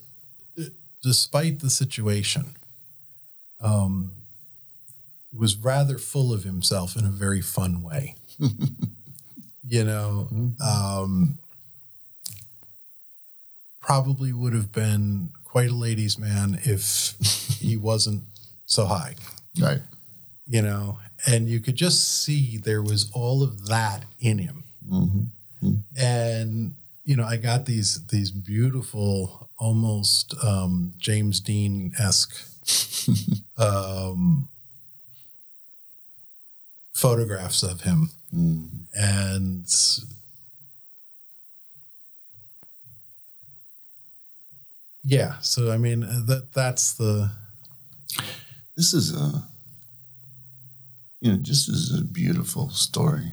despite 1.02 1.60
the 1.60 1.70
situation 1.70 2.54
um, 3.60 4.12
was 5.32 5.56
rather 5.56 5.98
full 5.98 6.32
of 6.32 6.44
himself 6.44 6.94
in 6.96 7.04
a 7.04 7.10
very 7.10 7.40
fun 7.40 7.82
way 7.82 8.14
you 9.64 9.82
know 9.82 10.28
um, 10.64 11.38
probably 13.88 14.32
would 14.32 14.52
have 14.52 14.70
been 14.72 15.30
quite 15.44 15.70
a 15.70 15.74
ladies 15.86 16.18
man 16.18 16.58
if 16.64 17.14
he 17.60 17.74
wasn't 17.76 18.22
so 18.66 18.84
high 18.84 19.14
Right. 19.58 19.80
you 20.46 20.62
know, 20.62 20.98
and 21.26 21.48
you 21.48 21.58
could 21.60 21.74
just 21.86 22.22
see 22.22 22.58
there 22.58 22.82
was 22.82 23.10
all 23.14 23.42
of 23.42 23.66
that 23.66 24.04
in 24.20 24.38
him. 24.38 24.64
Mm-hmm. 24.86 25.72
And 25.98 26.74
you 27.04 27.16
know, 27.16 27.24
I 27.24 27.36
got 27.38 27.64
these 27.66 28.06
these 28.08 28.30
beautiful, 28.30 29.48
almost 29.58 30.34
um, 30.44 30.92
James 30.98 31.40
Dean 31.40 31.92
esque 31.98 32.36
um, 33.58 34.48
photographs 36.92 37.62
of 37.62 37.80
him, 37.82 38.10
Mm. 38.34 38.68
and 38.94 39.64
yeah. 45.08 45.40
So 45.40 45.72
I 45.72 45.78
mean, 45.78 46.04
uh, 46.04 46.22
that 46.26 46.52
that's 46.52 46.92
the 46.92 47.30
This 48.76 48.94
is 48.94 49.12
a, 49.12 49.42
you 51.20 51.32
know, 51.32 51.38
just 51.38 51.68
is 51.68 51.92
a 51.98 52.04
beautiful 52.04 52.70
story. 52.70 53.32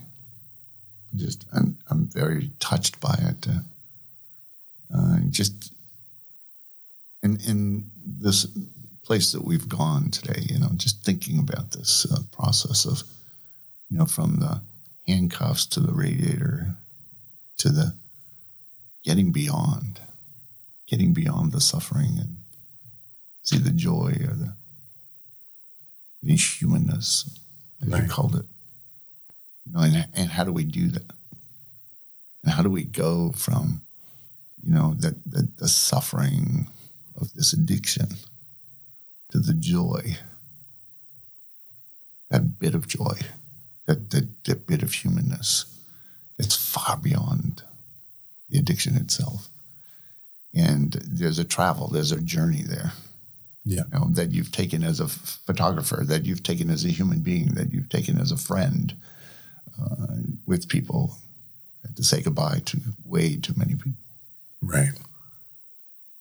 Just, 1.14 1.46
I'm, 1.54 1.78
I'm 1.88 2.08
very 2.08 2.52
touched 2.60 3.00
by 3.00 3.16
it. 3.22 3.48
Uh, 3.48 3.62
uh, 4.96 5.20
just 5.30 5.72
in 7.22 7.38
in 7.48 7.92
this 8.22 8.48
place 9.04 9.32
that 9.34 9.46
we've 9.46 9.70
gone 9.70 10.10
today, 10.10 10.42
you 10.50 10.60
know, 10.60 10.72
just 10.76 11.04
thinking 11.06 11.38
about 11.38 11.72
this 11.72 12.08
uh, 12.12 12.22
process 12.32 12.86
of, 12.86 13.04
you 13.90 13.98
know, 13.98 14.06
from 14.06 14.38
the 14.38 14.62
handcuffs 15.08 15.68
to 15.68 15.80
the 15.80 15.94
radiator 15.94 16.76
to 17.58 17.70
the 17.70 17.94
getting 19.04 19.32
beyond, 19.32 20.00
getting 20.88 21.14
beyond 21.14 21.52
the 21.52 21.62
suffering 21.62 22.18
and 22.20 22.38
see 23.42 23.58
the 23.58 23.72
joy 23.72 24.18
or 24.22 24.36
the 24.36 24.56
the 26.22 26.36
humanness, 26.36 27.30
as 27.82 28.02
you 28.02 28.08
called 28.08 28.36
it. 28.36 28.46
You 29.66 29.74
know, 29.74 29.82
and, 29.82 30.08
and 30.16 30.30
how 30.32 30.44
do 30.44 30.52
we 30.52 30.64
do 30.64 30.88
that? 30.90 31.12
And 32.44 32.54
how 32.54 32.64
do 32.64 32.70
we 32.70 32.84
go 32.84 33.32
from, 33.32 33.82
you 34.64 34.74
know, 34.74 34.96
that 34.96 35.24
the, 35.24 35.48
the 35.58 35.68
suffering 35.68 36.68
of 37.16 37.32
this 37.34 37.54
addiction 37.54 38.08
to 39.30 39.38
the 39.38 39.54
joy, 39.54 40.18
that 42.32 42.58
bit 42.58 42.74
of 42.74 42.88
joy, 42.88 43.20
that, 43.86 44.10
that, 44.10 44.44
that 44.46 44.66
bit 44.66 44.82
of 44.82 44.94
humanness 44.94 45.66
it's 46.38 46.56
far 46.56 46.98
beyond 46.98 47.64
the 48.50 48.60
addiction 48.60 48.96
itself. 48.96 49.48
And 50.56 50.94
there's 50.94 51.40
a 51.40 51.44
travel, 51.44 51.88
there's 51.88 52.12
a 52.12 52.22
journey 52.22 52.62
there 52.62 52.94
yeah 53.68 53.82
you 53.92 54.00
know, 54.00 54.08
that 54.12 54.32
you've 54.32 54.52
taken 54.52 54.84
as 54.84 55.00
a 55.00 55.08
photographer, 55.08 56.04
that 56.06 56.24
you've 56.24 56.44
taken 56.44 56.70
as 56.70 56.86
a 56.86 56.90
human 56.90 57.20
being, 57.20 57.56
that 57.56 57.74
you've 57.74 57.90
taken 57.90 58.20
as 58.22 58.32
a 58.32 58.38
friend 58.38 58.96
uh, 59.82 60.18
with 60.46 60.70
people. 60.70 61.18
To 61.96 62.04
say 62.04 62.22
goodbye 62.22 62.62
to 62.66 62.80
way 63.06 63.38
too 63.38 63.54
many 63.56 63.76
people, 63.76 64.02
right 64.62 64.90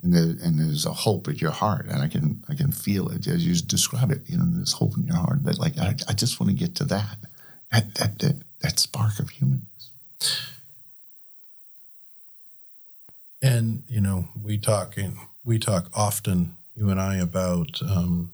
and 0.04 0.12
there, 0.12 0.46
and 0.46 0.60
there's 0.60 0.84
a 0.84 0.92
hope 0.92 1.26
in 1.28 1.36
your 1.36 1.50
heart, 1.50 1.86
and 1.86 2.02
I 2.02 2.08
can 2.08 2.44
I 2.48 2.54
can 2.54 2.70
feel 2.70 3.08
it 3.08 3.26
as 3.26 3.44
you 3.44 3.54
describe 3.56 4.12
it. 4.12 4.28
You 4.28 4.36
know, 4.36 4.44
there's 4.46 4.74
hope 4.74 4.96
in 4.96 5.04
your 5.04 5.16
heart 5.16 5.42
that 5.44 5.58
like 5.58 5.78
I, 5.78 5.96
I 6.06 6.12
just 6.12 6.38
want 6.38 6.50
to 6.50 6.56
get 6.56 6.76
to 6.76 6.84
that 6.84 7.16
that 7.72 7.94
that 7.94 8.18
that, 8.18 8.36
that 8.60 8.78
spark 8.78 9.18
of 9.18 9.30
humanness. 9.30 9.90
And 13.44 13.82
you 13.88 14.00
know 14.00 14.28
we 14.42 14.56
talk 14.58 14.96
and 14.96 15.16
we 15.44 15.58
talk 15.58 15.90
often 15.94 16.56
you 16.74 16.88
and 16.88 17.00
i 17.00 17.16
about 17.16 17.80
um, 17.82 18.32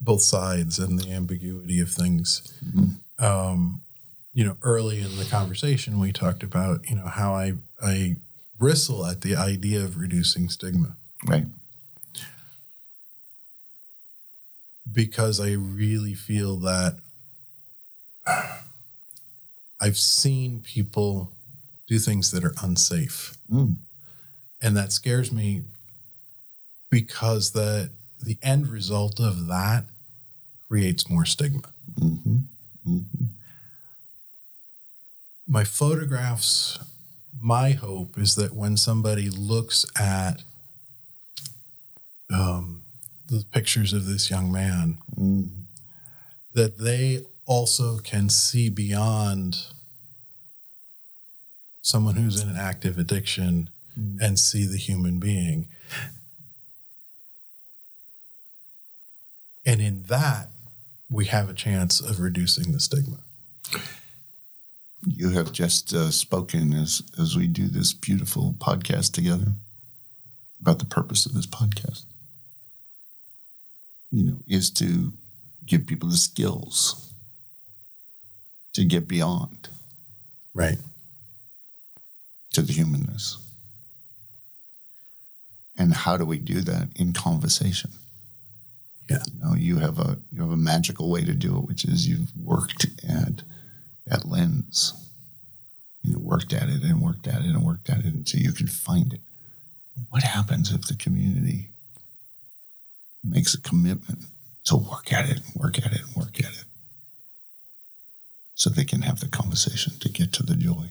both 0.00 0.22
sides 0.22 0.78
and 0.78 0.98
the 0.98 1.12
ambiguity 1.12 1.80
of 1.80 1.90
things 1.90 2.58
um, 3.18 3.82
you 4.34 4.44
know, 4.44 4.56
early 4.62 5.00
in 5.00 5.16
the 5.16 5.24
conversation, 5.24 6.00
we 6.00 6.12
talked 6.12 6.42
about, 6.42 6.88
you 6.88 6.96
know, 6.96 7.06
how 7.06 7.34
I, 7.34 7.52
I 7.82 8.16
bristle 8.58 9.04
at 9.06 9.20
the 9.20 9.36
idea 9.36 9.84
of 9.84 9.98
reducing 9.98 10.48
stigma. 10.48 10.96
Right. 11.26 11.46
Because 14.90 15.38
I 15.38 15.52
really 15.52 16.14
feel 16.14 16.56
that 16.58 16.96
I've 19.80 19.98
seen 19.98 20.60
people 20.60 21.32
do 21.92 21.98
things 21.98 22.30
that 22.30 22.44
are 22.44 22.54
unsafe. 22.62 23.36
Mm. 23.50 23.76
And 24.62 24.76
that 24.76 24.92
scares 24.92 25.30
me 25.30 25.62
because 26.90 27.50
the 27.52 27.90
the 28.20 28.38
end 28.40 28.68
result 28.68 29.20
of 29.20 29.48
that 29.48 29.84
creates 30.68 31.10
more 31.10 31.26
stigma. 31.26 31.72
Mm-hmm. 32.00 32.36
Mm-hmm. 32.88 33.24
My 35.46 35.64
photographs, 35.64 36.78
my 37.40 37.72
hope 37.72 38.16
is 38.16 38.36
that 38.36 38.54
when 38.54 38.76
somebody 38.76 39.28
looks 39.28 39.84
at 40.00 40.44
um, 42.32 42.84
the 43.26 43.44
pictures 43.52 43.92
of 43.92 44.06
this 44.06 44.30
young 44.30 44.50
man, 44.52 44.98
Mm. 45.18 45.50
that 46.54 46.78
they 46.78 47.22
also 47.44 47.98
can 47.98 48.28
see 48.30 48.70
beyond 48.70 49.71
someone 51.82 52.14
who's 52.14 52.40
in 52.40 52.48
an 52.48 52.56
active 52.56 52.96
addiction 52.98 53.68
Mm. 53.98 54.16
and 54.22 54.38
see 54.40 54.64
the 54.64 54.78
human 54.78 55.18
being. 55.18 55.68
And 59.66 59.82
in 59.82 60.04
that, 60.04 60.48
we 61.10 61.26
have 61.26 61.50
a 61.50 61.54
chance 61.54 62.00
of 62.00 62.18
reducing 62.18 62.72
the 62.72 62.80
stigma. 62.80 63.18
You 65.06 65.30
have 65.30 65.52
just 65.52 65.92
uh, 65.92 66.10
spoken 66.10 66.72
as 66.72 67.02
as 67.18 67.36
we 67.36 67.46
do 67.48 67.68
this 67.68 67.92
beautiful 67.92 68.54
podcast 68.58 69.12
together 69.12 69.52
about 70.60 70.78
the 70.78 70.84
purpose 70.86 71.26
of 71.26 71.34
this 71.34 71.46
podcast. 71.46 72.04
You 74.10 74.24
know, 74.24 74.36
is 74.48 74.70
to 74.70 75.12
give 75.66 75.86
people 75.86 76.08
the 76.08 76.16
skills 76.16 77.12
to 78.72 78.84
get 78.84 79.06
beyond 79.06 79.68
Right. 80.54 80.78
To 82.52 82.62
the 82.62 82.72
humanness. 82.72 83.38
And 85.76 85.94
how 85.94 86.16
do 86.16 86.24
we 86.24 86.38
do 86.38 86.60
that 86.60 86.88
in 86.96 87.12
conversation? 87.12 87.90
Yeah. 89.08 89.22
You 89.32 89.44
know, 89.44 89.54
you 89.54 89.78
have 89.78 89.98
a 89.98 90.18
you 90.30 90.42
have 90.42 90.50
a 90.50 90.56
magical 90.56 91.10
way 91.10 91.24
to 91.24 91.34
do 91.34 91.56
it, 91.56 91.64
which 91.64 91.84
is 91.84 92.08
you've 92.08 92.34
worked 92.36 92.86
at 93.08 93.42
that 94.06 94.24
lens. 94.26 94.92
You 96.02 96.14
know, 96.14 96.18
worked 96.18 96.52
at 96.52 96.68
it 96.68 96.82
and 96.82 97.00
worked 97.00 97.26
at 97.26 97.42
it 97.42 97.46
and 97.46 97.64
worked 97.64 97.88
at 97.88 97.98
it 97.98 98.14
until 98.14 98.40
you 98.40 98.52
can 98.52 98.66
find 98.66 99.12
it. 99.12 99.20
What 100.10 100.22
happens 100.22 100.72
if 100.72 100.86
the 100.86 100.94
community 100.94 101.68
makes 103.22 103.54
a 103.54 103.60
commitment 103.60 104.24
to 104.64 104.76
work 104.76 105.12
at 105.12 105.28
it 105.28 105.40
and 105.44 105.54
work 105.62 105.78
at 105.78 105.92
it 105.92 106.00
and 106.00 106.16
work 106.16 106.38
at 106.38 106.52
it? 106.52 106.64
So 108.54 108.68
they 108.70 108.84
can 108.84 109.02
have 109.02 109.20
the 109.20 109.28
conversation 109.28 109.98
to 110.00 110.08
get 110.08 110.32
to 110.34 110.42
the 110.42 110.54
joy, 110.54 110.90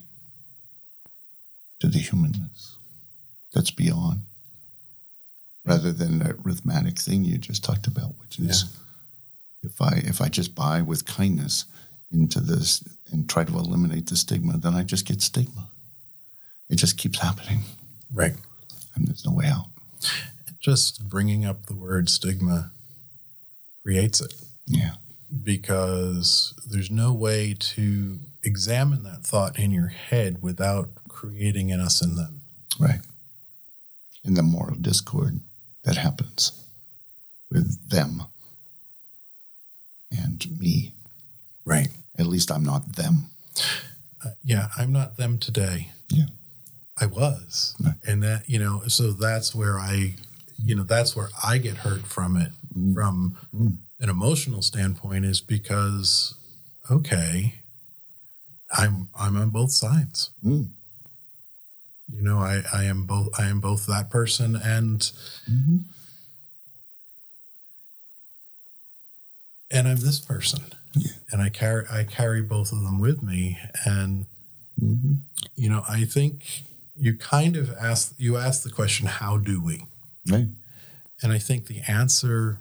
to 1.82 1.88
the 1.88 2.00
humanness 2.00 2.78
that's 3.54 3.72
beyond 3.72 4.22
rather 5.66 5.92
than 5.92 6.20
that 6.20 6.36
arithmetic 6.46 6.98
thing 7.00 7.24
you 7.26 7.38
just 7.38 7.64
talked 7.64 7.88
about, 7.88 8.14
which 8.20 8.40
is 8.40 8.66
if 9.64 9.82
I 9.82 10.02
if 10.06 10.22
I 10.22 10.28
just 10.30 10.56
buy 10.56 10.82
with 10.82 11.06
kindness 11.06 11.66
into 12.12 12.40
this 12.40 12.84
and 13.12 13.28
try 13.30 13.44
to 13.44 13.54
eliminate 13.58 14.08
the 14.08 14.16
stigma, 14.16 14.58
then 14.58 14.74
I 14.76 14.84
just 14.84 15.06
get 15.06 15.22
stigma. 15.22 15.70
It 16.70 16.76
just 16.78 16.98
keeps 16.98 17.20
happening, 17.20 17.62
Right. 18.12 18.36
and 18.96 19.08
there's 19.08 19.26
no 19.26 19.34
way 19.34 19.48
out. 19.48 19.68
Just 20.60 21.08
bringing 21.10 21.44
up 21.46 21.66
the 21.66 21.74
word 21.76 22.10
stigma 22.10 22.72
creates 23.84 24.22
it 24.22 24.34
Yeah, 24.68 24.96
because 25.44 26.54
there's 26.70 26.92
no 26.92 27.14
way 27.14 27.56
to 27.60 28.20
examine 28.44 29.04
that 29.04 29.24
thought 29.24 29.58
in 29.60 29.72
your 29.72 29.88
head 29.88 30.42
without 30.42 30.90
creating 31.12 31.70
in 31.70 31.80
us 31.80 32.02
and 32.02 32.18
them. 32.18 32.42
right. 32.80 33.02
In 34.24 34.36
the 34.36 34.44
moral 34.44 34.76
discord 34.76 35.40
that 35.84 35.98
happens 35.98 36.52
with 37.50 37.90
them 37.90 38.24
and 40.12 40.60
me. 40.60 40.94
Right. 41.66 41.88
At 42.18 42.28
least 42.28 42.52
I'm 42.52 42.64
not 42.64 42.96
them. 42.96 43.30
Uh, 44.24 44.30
yeah, 44.44 44.68
I'm 44.78 44.92
not 44.92 45.18
them 45.18 45.38
today. 45.40 45.90
Yeah. 46.10 46.26
I 47.00 47.08
was. 47.08 47.76
Right. 47.84 47.96
And 48.08 48.22
that, 48.22 48.48
you 48.48 48.60
know, 48.60 48.84
so 48.88 49.12
that's 49.12 49.56
where 49.56 49.80
I, 49.80 50.16
you 50.64 50.76
know, 50.76 50.84
that's 50.84 51.16
where 51.16 51.30
I 51.44 51.58
get 51.58 51.78
hurt 51.78 52.06
from 52.06 52.38
it 52.38 52.52
Mm. 52.78 52.94
from 52.94 53.36
Mm. 53.54 53.78
an 54.00 54.10
emotional 54.10 54.62
standpoint 54.62 55.26
is 55.26 55.42
because 55.42 56.36
okay, 56.90 57.56
I'm 58.78 59.10
I'm 59.14 59.36
on 59.36 59.50
both 59.50 59.72
sides. 59.74 60.30
Mm. 60.42 60.70
You 62.14 62.22
know, 62.22 62.40
I 62.40 62.64
I 62.74 62.84
am 62.86 63.06
both 63.06 63.30
I 63.40 63.46
am 63.48 63.60
both 63.60 63.86
that 63.88 64.10
person 64.10 64.56
and 64.56 65.10
hmm 65.46 65.78
and 69.70 69.88
I'm 69.88 69.98
this 70.02 70.20
person. 70.20 70.64
Yeah. 70.96 71.12
And 71.32 71.42
I 71.42 71.50
carry 71.50 71.86
I 71.90 72.04
carry 72.04 72.42
both 72.42 72.72
of 72.72 72.82
them 72.84 73.00
with 73.00 73.24
me 73.24 73.58
and 73.86 74.26
hmm 74.80 75.14
you 75.56 75.70
know, 75.70 75.84
I 75.88 76.06
think 76.06 76.64
you 76.96 77.16
kind 77.16 77.56
of 77.56 77.72
ask 77.80 78.14
you 78.18 78.38
ask 78.38 78.64
the 78.64 78.70
question 78.70 79.08
how 79.08 79.38
do 79.38 79.62
we? 79.64 79.86
Right. 80.30 80.48
And 81.24 81.32
I 81.32 81.38
think 81.40 81.68
the 81.68 81.82
answer 81.88 82.60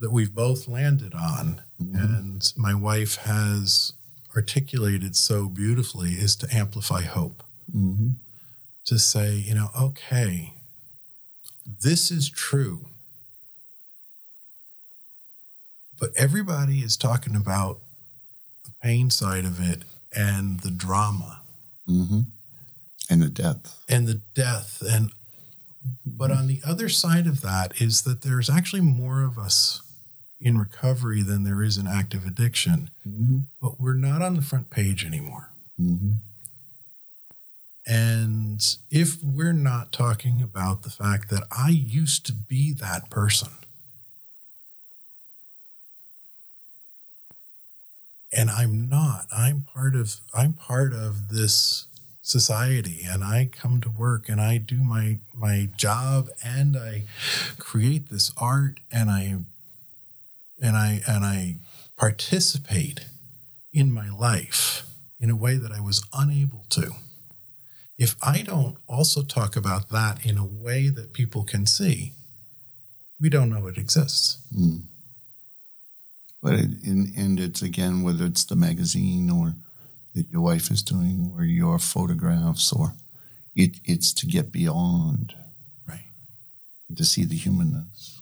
that 0.00 0.10
we've 0.10 0.34
both 0.34 0.68
landed 0.68 1.14
on, 1.14 1.62
Mhm. 1.82 1.94
and 2.18 2.52
my 2.56 2.74
wife 2.74 3.16
has 3.16 3.92
articulated 4.36 5.16
so 5.16 5.48
beautifully, 5.48 6.12
is 6.14 6.36
to 6.36 6.54
amplify 6.54 7.02
hope. 7.02 7.42
hmm 7.72 8.10
To 8.86 8.98
say, 9.00 9.34
you 9.34 9.54
know, 9.54 9.70
okay, 9.78 10.54
this 11.82 12.10
is 12.12 12.28
true. 12.30 12.86
But 15.98 16.10
everybody 16.16 16.80
is 16.80 16.96
talking 16.96 17.34
about 17.34 17.80
the 18.64 18.70
pain 18.82 19.10
side 19.10 19.44
of 19.44 19.58
it 19.60 19.82
and 20.14 20.60
the 20.60 20.70
drama. 20.70 21.40
Hmm 21.86 22.20
And 23.10 23.22
the 23.22 23.28
death. 23.28 23.82
and 23.88 24.06
the 24.06 24.20
death. 24.34 24.82
And 24.88 25.10
but 26.04 26.30
on 26.32 26.46
the 26.48 26.60
other 26.66 26.88
side 26.88 27.26
of 27.28 27.40
that 27.42 27.80
is 27.80 28.02
that 28.02 28.22
there's 28.22 28.50
actually 28.50 28.82
more 28.82 29.22
of 29.22 29.38
us 29.38 29.82
in 30.40 30.58
recovery 30.58 31.22
than 31.22 31.44
there 31.44 31.62
is 31.62 31.76
in 31.78 31.86
active 31.88 32.24
addiction. 32.26 32.90
Hmm 33.04 33.38
but 33.60 33.80
we're 33.80 33.94
not 33.94 34.22
on 34.22 34.36
the 34.36 34.42
front 34.42 34.70
page 34.70 35.04
anymore. 35.04 35.50
Hmm 35.76 36.14
and 37.86 38.78
if 38.90 39.22
we're 39.22 39.52
not 39.52 39.92
talking 39.92 40.42
about 40.42 40.82
the 40.82 40.90
fact 40.90 41.30
that 41.30 41.44
i 41.50 41.68
used 41.68 42.26
to 42.26 42.32
be 42.32 42.72
that 42.72 43.08
person 43.10 43.48
and 48.32 48.50
i'm 48.50 48.88
not 48.88 49.26
i'm 49.32 49.64
part 49.72 49.94
of 49.94 50.16
i'm 50.34 50.52
part 50.52 50.92
of 50.92 51.28
this 51.28 51.86
society 52.22 53.02
and 53.06 53.22
i 53.22 53.48
come 53.50 53.80
to 53.80 53.88
work 53.88 54.28
and 54.28 54.40
i 54.40 54.58
do 54.58 54.82
my 54.82 55.18
my 55.32 55.68
job 55.76 56.28
and 56.44 56.76
i 56.76 57.04
create 57.58 58.08
this 58.10 58.32
art 58.36 58.80
and 58.90 59.10
i 59.10 59.36
and 60.60 60.76
i 60.76 61.00
and 61.06 61.24
i 61.24 61.56
participate 61.96 63.06
in 63.72 63.92
my 63.92 64.10
life 64.10 64.88
in 65.20 65.30
a 65.30 65.36
way 65.36 65.56
that 65.56 65.70
i 65.70 65.80
was 65.80 66.04
unable 66.12 66.64
to 66.68 66.90
if 67.98 68.16
i 68.22 68.42
don't 68.42 68.76
also 68.86 69.22
talk 69.22 69.56
about 69.56 69.88
that 69.90 70.24
in 70.24 70.36
a 70.36 70.44
way 70.44 70.88
that 70.88 71.12
people 71.12 71.44
can 71.44 71.66
see 71.66 72.12
we 73.20 73.28
don't 73.28 73.50
know 73.50 73.66
it 73.66 73.78
exists. 73.78 74.38
Mm. 74.56 74.82
But 76.42 76.54
it, 76.54 76.70
in, 76.84 77.12
and 77.16 77.40
it's 77.40 77.62
again 77.62 78.02
whether 78.02 78.24
it's 78.26 78.44
the 78.44 78.56
magazine 78.56 79.30
or 79.30 79.54
that 80.14 80.28
your 80.30 80.42
wife 80.42 80.70
is 80.70 80.82
doing 80.82 81.32
or 81.36 81.44
your 81.44 81.78
photographs 81.78 82.72
or 82.72 82.94
it, 83.54 83.78
it's 83.84 84.12
to 84.14 84.26
get 84.26 84.52
beyond. 84.52 85.34
Right. 85.88 86.06
To 86.94 87.04
see 87.04 87.24
the 87.24 87.36
humanness. 87.36 88.20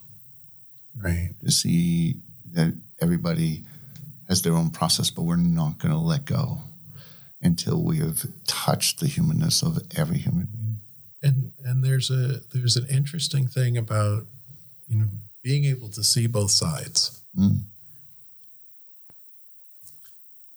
Right. 0.97 1.31
To 1.43 1.51
see 1.51 2.15
that 2.51 2.73
everybody 3.01 3.63
has 4.27 4.41
their 4.41 4.53
own 4.53 4.69
process 4.69 5.11
but 5.11 5.23
we're 5.23 5.35
not 5.35 5.77
going 5.77 5.93
to 5.93 5.99
let 5.99 6.25
go 6.25 6.59
until 7.45 7.81
we 7.81 7.97
have 7.99 8.25
touched 8.47 8.99
the 8.99 9.07
humanness 9.07 9.61
of 9.61 9.77
every 9.95 10.17
human 10.17 10.47
being 10.51 10.77
and 11.23 11.51
and 11.63 11.83
there's 11.83 12.09
a 12.11 12.41
there's 12.53 12.75
an 12.75 12.85
interesting 12.89 13.47
thing 13.47 13.77
about 13.77 14.23
you 14.87 14.97
know 14.97 15.05
being 15.43 15.63
able 15.65 15.89
to 15.89 16.03
see 16.03 16.27
both 16.27 16.51
sides 16.51 17.21
Mm. 17.37 17.61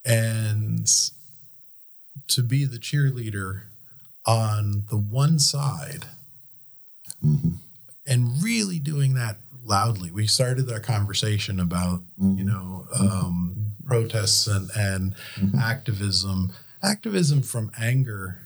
and 0.04 0.86
to 2.28 2.42
be 2.42 2.64
the 2.64 2.78
cheerleader 2.78 3.62
on 4.26 4.84
the 4.90 4.96
one 4.96 5.38
side 5.38 6.06
Mm-hmm. 7.24 7.54
and 8.06 8.40
really 8.44 8.78
doing 8.78 9.14
that 9.14 9.38
loudly. 9.64 10.12
We 10.12 10.28
started 10.28 10.70
our 10.70 10.78
conversation 10.78 11.58
about, 11.58 12.02
you 12.16 12.44
know, 12.44 12.86
um, 12.96 13.72
protests 13.84 14.46
and, 14.46 14.70
and 14.76 15.16
activism. 15.60 16.52
Activism 16.82 17.42
from 17.42 17.70
anger, 17.78 18.38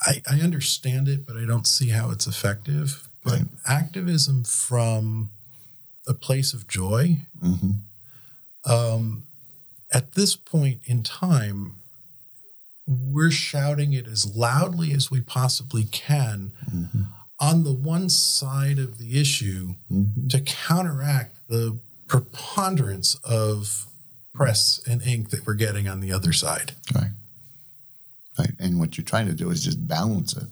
I, 0.00 0.22
I 0.30 0.40
understand 0.40 1.08
it, 1.08 1.26
but 1.26 1.36
I 1.36 1.44
don't 1.44 1.66
see 1.66 1.88
how 1.88 2.10
it's 2.10 2.26
effective. 2.26 3.08
But 3.24 3.32
Right. 3.32 3.46
activism 3.66 4.44
from 4.44 5.30
a 6.06 6.14
place 6.14 6.52
of 6.54 6.68
joy, 6.68 7.18
Mm-hmm. 7.42 8.70
um, 8.70 9.24
at 9.92 10.12
this 10.12 10.36
point 10.36 10.80
in 10.84 11.02
time, 11.02 11.76
we're 12.86 13.30
shouting 13.30 13.92
it 13.92 14.06
as 14.06 14.34
loudly 14.36 14.92
as 14.92 15.10
we 15.10 15.20
possibly 15.20 15.84
can 15.84 16.52
Mm-hmm. 16.70 17.02
on 17.40 17.64
the 17.64 17.72
one 17.72 18.08
side 18.08 18.78
of 18.78 18.98
the 18.98 19.20
issue 19.20 19.74
Mm-hmm. 19.92 20.28
to 20.28 20.40
counteract 20.40 21.36
the 21.48 21.78
preponderance 22.06 23.16
of 23.24 23.86
press 24.34 24.80
and 24.86 25.02
ink 25.02 25.30
that 25.30 25.44
we're 25.46 25.54
getting 25.54 25.88
on 25.88 26.00
the 26.00 26.12
other 26.12 26.32
side. 26.32 26.72
Right. 26.94 27.07
And 28.58 28.78
what 28.78 28.96
you're 28.96 29.04
trying 29.04 29.26
to 29.28 29.34
do 29.34 29.50
is 29.50 29.64
just 29.64 29.86
balance 29.86 30.36
it. 30.36 30.48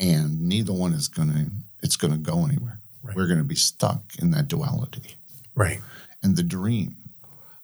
And 0.00 0.42
neither 0.42 0.72
one 0.72 0.92
is 0.92 1.08
gonna 1.08 1.46
it's 1.82 1.96
gonna 1.96 2.18
go 2.18 2.44
anywhere. 2.44 2.80
Right. 3.02 3.16
We're 3.16 3.28
gonna 3.28 3.44
be 3.44 3.54
stuck 3.54 4.02
in 4.18 4.30
that 4.32 4.48
duality. 4.48 5.16
Right. 5.54 5.80
And 6.22 6.36
the 6.36 6.42
dream, 6.42 6.96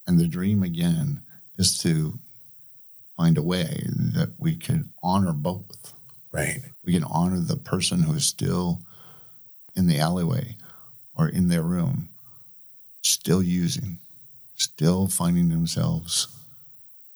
and 0.07 0.18
the 0.18 0.28
dream 0.28 0.62
again 0.62 1.22
is 1.59 1.78
to 1.78 2.18
find 3.16 3.39
a 3.39 3.43
way 3.43 3.87
that 4.14 4.32
we 4.39 4.57
can 4.57 4.91
honor 5.03 5.32
both. 5.32 5.95
Right. 6.32 6.61
We 6.85 6.93
can 6.93 7.05
honor 7.05 7.39
the 7.39 7.57
person 7.57 8.03
who 8.03 8.14
is 8.14 8.26
still 8.26 8.80
in 9.76 9.87
the 9.87 10.01
alleyway 10.01 10.57
or 11.16 11.28
in 11.28 11.49
their 11.49 11.62
room, 11.62 12.09
still 13.03 13.43
using, 13.43 13.99
still 14.57 15.07
finding 15.07 15.49
themselves 15.49 16.28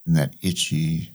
in 0.06 0.14
that 0.14 0.34
itchy 0.42 1.10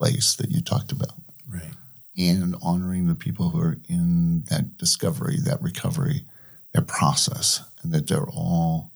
place 0.00 0.34
that 0.36 0.50
you 0.50 0.62
talked 0.62 0.92
about, 0.92 1.12
Right. 1.46 1.74
and 2.16 2.56
honoring 2.62 3.06
the 3.06 3.14
people 3.14 3.50
who 3.50 3.60
are 3.60 3.78
in 3.88 4.44
that 4.44 4.78
discovery, 4.78 5.38
that 5.44 5.60
recovery, 5.62 6.24
that 6.72 6.86
process, 6.86 7.60
and 7.82 7.92
that 7.92 8.06
they're 8.06 8.28
all 8.30 8.92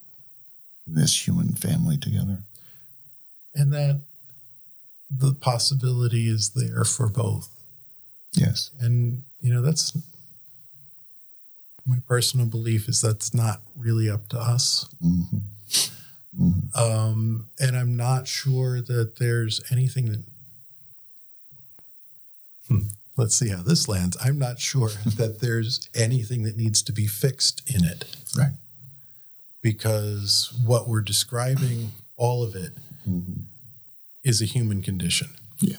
in 0.86 0.94
this 0.94 1.26
human 1.26 1.52
family 1.52 1.98
together. 1.98 2.42
And 3.54 3.70
that 3.74 4.00
the 5.10 5.34
possibility 5.34 6.28
is 6.28 6.50
there 6.50 6.84
for 6.84 7.08
both. 7.08 7.50
Yes. 8.32 8.70
And, 8.80 9.24
you 9.40 9.52
know, 9.52 9.60
that's 9.62 9.96
my 11.86 11.98
personal 12.08 12.46
belief 12.46 12.88
is 12.88 13.02
that's 13.02 13.34
not 13.34 13.60
really 13.76 14.08
up 14.08 14.28
to 14.30 14.38
us. 14.40 14.86
hmm 15.00 15.20
hmm 16.34 16.50
Um, 16.74 17.46
and 17.60 17.76
I'm 17.76 17.94
not 17.94 18.26
sure 18.26 18.80
that 18.80 19.16
there's 19.16 19.60
anything 19.70 20.10
that. 20.10 20.24
Hmm, 22.68 22.88
let's 23.16 23.34
see 23.36 23.48
how 23.48 23.62
this 23.62 23.88
lands. 23.88 24.16
I'm 24.24 24.38
not 24.38 24.58
sure 24.58 24.88
that 25.16 25.40
there's 25.40 25.88
anything 25.94 26.42
that 26.44 26.56
needs 26.56 26.82
to 26.82 26.92
be 26.92 27.06
fixed 27.06 27.62
in 27.72 27.84
it 27.84 28.16
Right. 28.36 28.52
because 29.62 30.52
what 30.64 30.88
we're 30.88 31.02
describing, 31.02 31.92
all 32.16 32.42
of 32.42 32.54
it, 32.54 32.72
hmm 33.04 33.20
is 34.22 34.40
a 34.40 34.46
human 34.46 34.80
condition. 34.80 35.28
Yeah. 35.60 35.76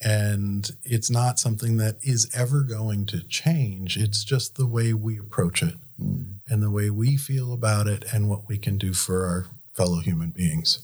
And 0.00 0.70
it's 0.84 1.10
not 1.10 1.40
something 1.40 1.78
that 1.78 1.96
is 2.00 2.30
ever 2.32 2.62
going 2.62 3.06
to 3.06 3.24
change. 3.24 3.96
It's 3.96 4.22
just 4.22 4.54
the 4.54 4.68
way 4.68 4.92
we 4.92 5.18
approach 5.18 5.62
it 5.64 5.74
mm 6.00 6.26
and 6.50 6.62
the 6.62 6.70
way 6.70 6.88
we 6.90 7.16
feel 7.16 7.52
about 7.52 7.88
it 7.88 8.04
and 8.12 8.28
what 8.28 8.48
we 8.48 8.56
can 8.56 8.78
do 8.78 8.94
for 8.94 9.26
our 9.26 9.46
fellow 9.74 9.98
human 9.98 10.30
beings. 10.30 10.78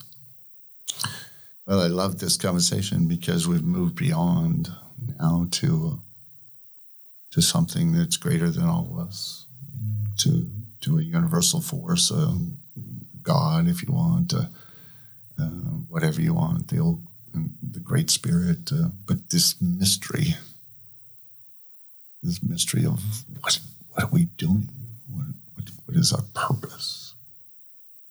Well, 1.67 1.81
I 1.81 1.87
love 1.87 2.19
this 2.19 2.37
conversation 2.37 3.07
because 3.07 3.47
we've 3.49 3.63
moved 3.63 3.95
beyond 3.95 4.71
now 5.19 5.47
to 5.53 6.01
to 7.33 7.43
something 7.43 7.93
that's 7.93 8.17
greater 8.17 8.51
than 8.51 8.65
all 8.65 8.89
of 8.93 8.99
us, 9.09 9.47
to 10.19 10.49
to 10.83 10.99
a 10.99 11.03
universal 11.03 11.61
force, 11.61 12.11
a 12.11 12.37
God, 13.23 13.69
if 13.69 13.83
you 13.83 13.93
want, 13.93 14.35
uh, 14.35 14.47
uh, 15.41 15.45
whatever 15.89 16.21
you 16.21 16.35
want, 16.35 16.69
the 16.69 16.79
old, 16.79 17.03
the 17.63 17.81
Great 17.81 18.11
Spirit, 18.11 18.71
uh, 18.73 18.89
but 19.07 19.31
this 19.31 19.61
mystery, 19.61 20.37
this 22.23 22.43
mystery 22.43 22.85
of 22.85 23.03
what 23.41 23.61
what 23.91 24.05
are 24.05 24.11
we 24.13 24.27
doing? 24.37 24.69
What 25.09 25.27
what, 25.55 25.71
what 25.87 25.97
is 25.97 26.13
our 26.13 26.23
purpose? 26.35 27.15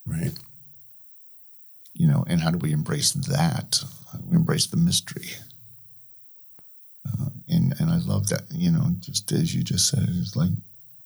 Right. 0.06 0.34
you 1.94 2.06
know, 2.06 2.24
and 2.28 2.40
how 2.40 2.50
do 2.50 2.58
we 2.58 2.72
embrace 2.72 3.12
that? 3.12 3.82
How 4.12 4.18
do 4.18 4.24
we 4.28 4.36
embrace 4.36 4.66
the 4.66 4.76
mystery? 4.76 5.28
Uh, 7.06 7.26
and 7.48 7.74
and 7.78 7.90
I 7.90 7.98
love 7.98 8.28
that, 8.28 8.42
you 8.50 8.70
know, 8.70 8.92
just 9.00 9.30
as 9.32 9.54
you 9.54 9.62
just 9.62 9.88
said, 9.88 10.06
it's 10.08 10.36
like, 10.36 10.50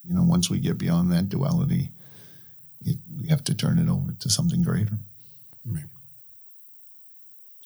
you 0.04 0.14
know, 0.14 0.22
once 0.22 0.48
we 0.50 0.58
get 0.58 0.78
beyond 0.78 1.12
that 1.12 1.28
duality, 1.28 1.90
it, 2.84 2.98
we 3.20 3.28
have 3.28 3.44
to 3.44 3.54
turn 3.54 3.78
it 3.78 3.88
over 3.88 4.12
to 4.12 4.30
something 4.30 4.62
greater. 4.62 4.98
Right. 5.64 5.84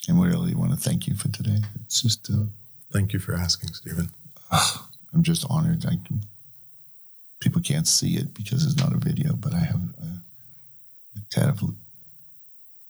And 0.09 0.19
we 0.19 0.27
really 0.27 0.55
want 0.55 0.73
to 0.73 0.77
thank 0.77 1.07
you 1.07 1.15
for 1.15 1.29
today. 1.29 1.59
It's 1.85 2.03
just, 2.03 2.29
uh, 2.31 2.45
Thank 2.93 3.15
you 3.15 3.19
for 3.19 3.35
asking, 3.35 3.73
Stephen. 3.73 4.11
I'm 5.15 5.23
just 5.23 5.47
honored. 5.49 5.87
I 5.87 5.97
can, 6.07 6.21
people 7.41 7.63
can't 7.63 7.89
see 7.89 8.17
it 8.17 8.35
because 8.35 8.67
it's 8.67 8.77
not 8.77 8.93
a 8.93 8.99
video, 8.99 9.35
but 9.35 9.55
I 9.55 9.61
have 9.61 9.81
a, 9.99 10.07
a 11.17 11.21
tad 11.31 11.49
of 11.49 11.63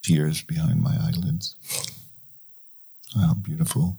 tears 0.02 0.42
behind 0.42 0.82
my 0.82 0.96
eyelids. 1.00 1.54
How 3.14 3.34
beautiful 3.34 3.98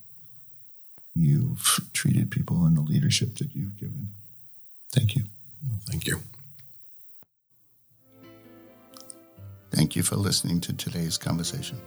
you've 1.15 1.89
treated 1.93 2.31
people 2.31 2.65
and 2.65 2.75
the 2.75 2.81
leadership 2.81 3.35
that 3.35 3.55
you've 3.55 3.77
given. 3.79 4.09
Thank 4.91 5.15
you. 5.15 5.23
Thank 5.89 6.07
you. 6.07 6.19
Thank 9.71 9.95
you 9.95 10.03
for 10.03 10.15
listening 10.15 10.61
to 10.61 10.73
today's 10.73 11.17
conversation. 11.17 11.79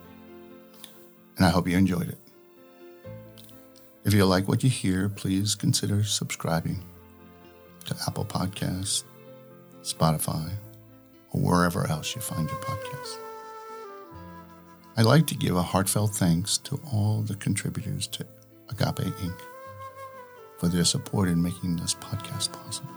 And 1.37 1.47
I 1.47 1.51
hope 1.51 1.68
you 1.68 1.77
enjoyed 1.77 2.09
it. 2.09 2.18
If 4.05 4.14
you 4.14 4.24
like 4.24 4.49
what 4.49 4.64
you 4.64 4.70
hear, 4.70 5.09
please 5.09 5.55
consider 5.55 6.03
subscribing 6.05 6.83
to 7.87 7.97
Apple 8.07 8.24
Podcasts, 8.24 9.05
Spotify, 9.83 10.51
or 11.33 11.41
wherever 11.41 11.87
else 11.89 12.14
you 12.14 12.20
find 12.20 12.49
your 12.49 12.61
podcasts. 12.61 13.18
I'd 14.97 15.05
like 15.05 15.27
to 15.27 15.35
give 15.35 15.57
a 15.57 15.62
heartfelt 15.62 16.14
thanks 16.14 16.57
to 16.59 16.81
all 16.93 17.20
the 17.20 17.35
contributors 17.35 18.07
to 18.09 18.27
Agape 18.71 19.12
Inc. 19.21 19.41
for 20.59 20.69
their 20.69 20.85
support 20.85 21.29
in 21.29 21.43
making 21.43 21.77
this 21.77 21.95
podcast 21.95 22.53
possible. 22.53 22.91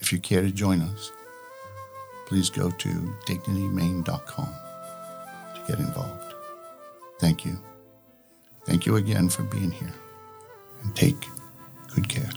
If 0.00 0.12
you 0.12 0.18
care 0.18 0.42
to 0.42 0.50
join 0.50 0.82
us, 0.82 1.10
please 2.26 2.50
go 2.50 2.70
to 2.70 2.88
dignitymaine.com 3.26 4.48
to 5.54 5.60
get 5.66 5.78
involved. 5.78 6.34
Thank 7.18 7.44
you. 7.44 7.58
Thank 8.66 8.84
you 8.86 8.96
again 8.96 9.28
for 9.28 9.42
being 9.44 9.70
here 9.70 9.94
and 10.82 10.94
take 10.94 11.26
good 11.94 12.08
care. 12.08 12.30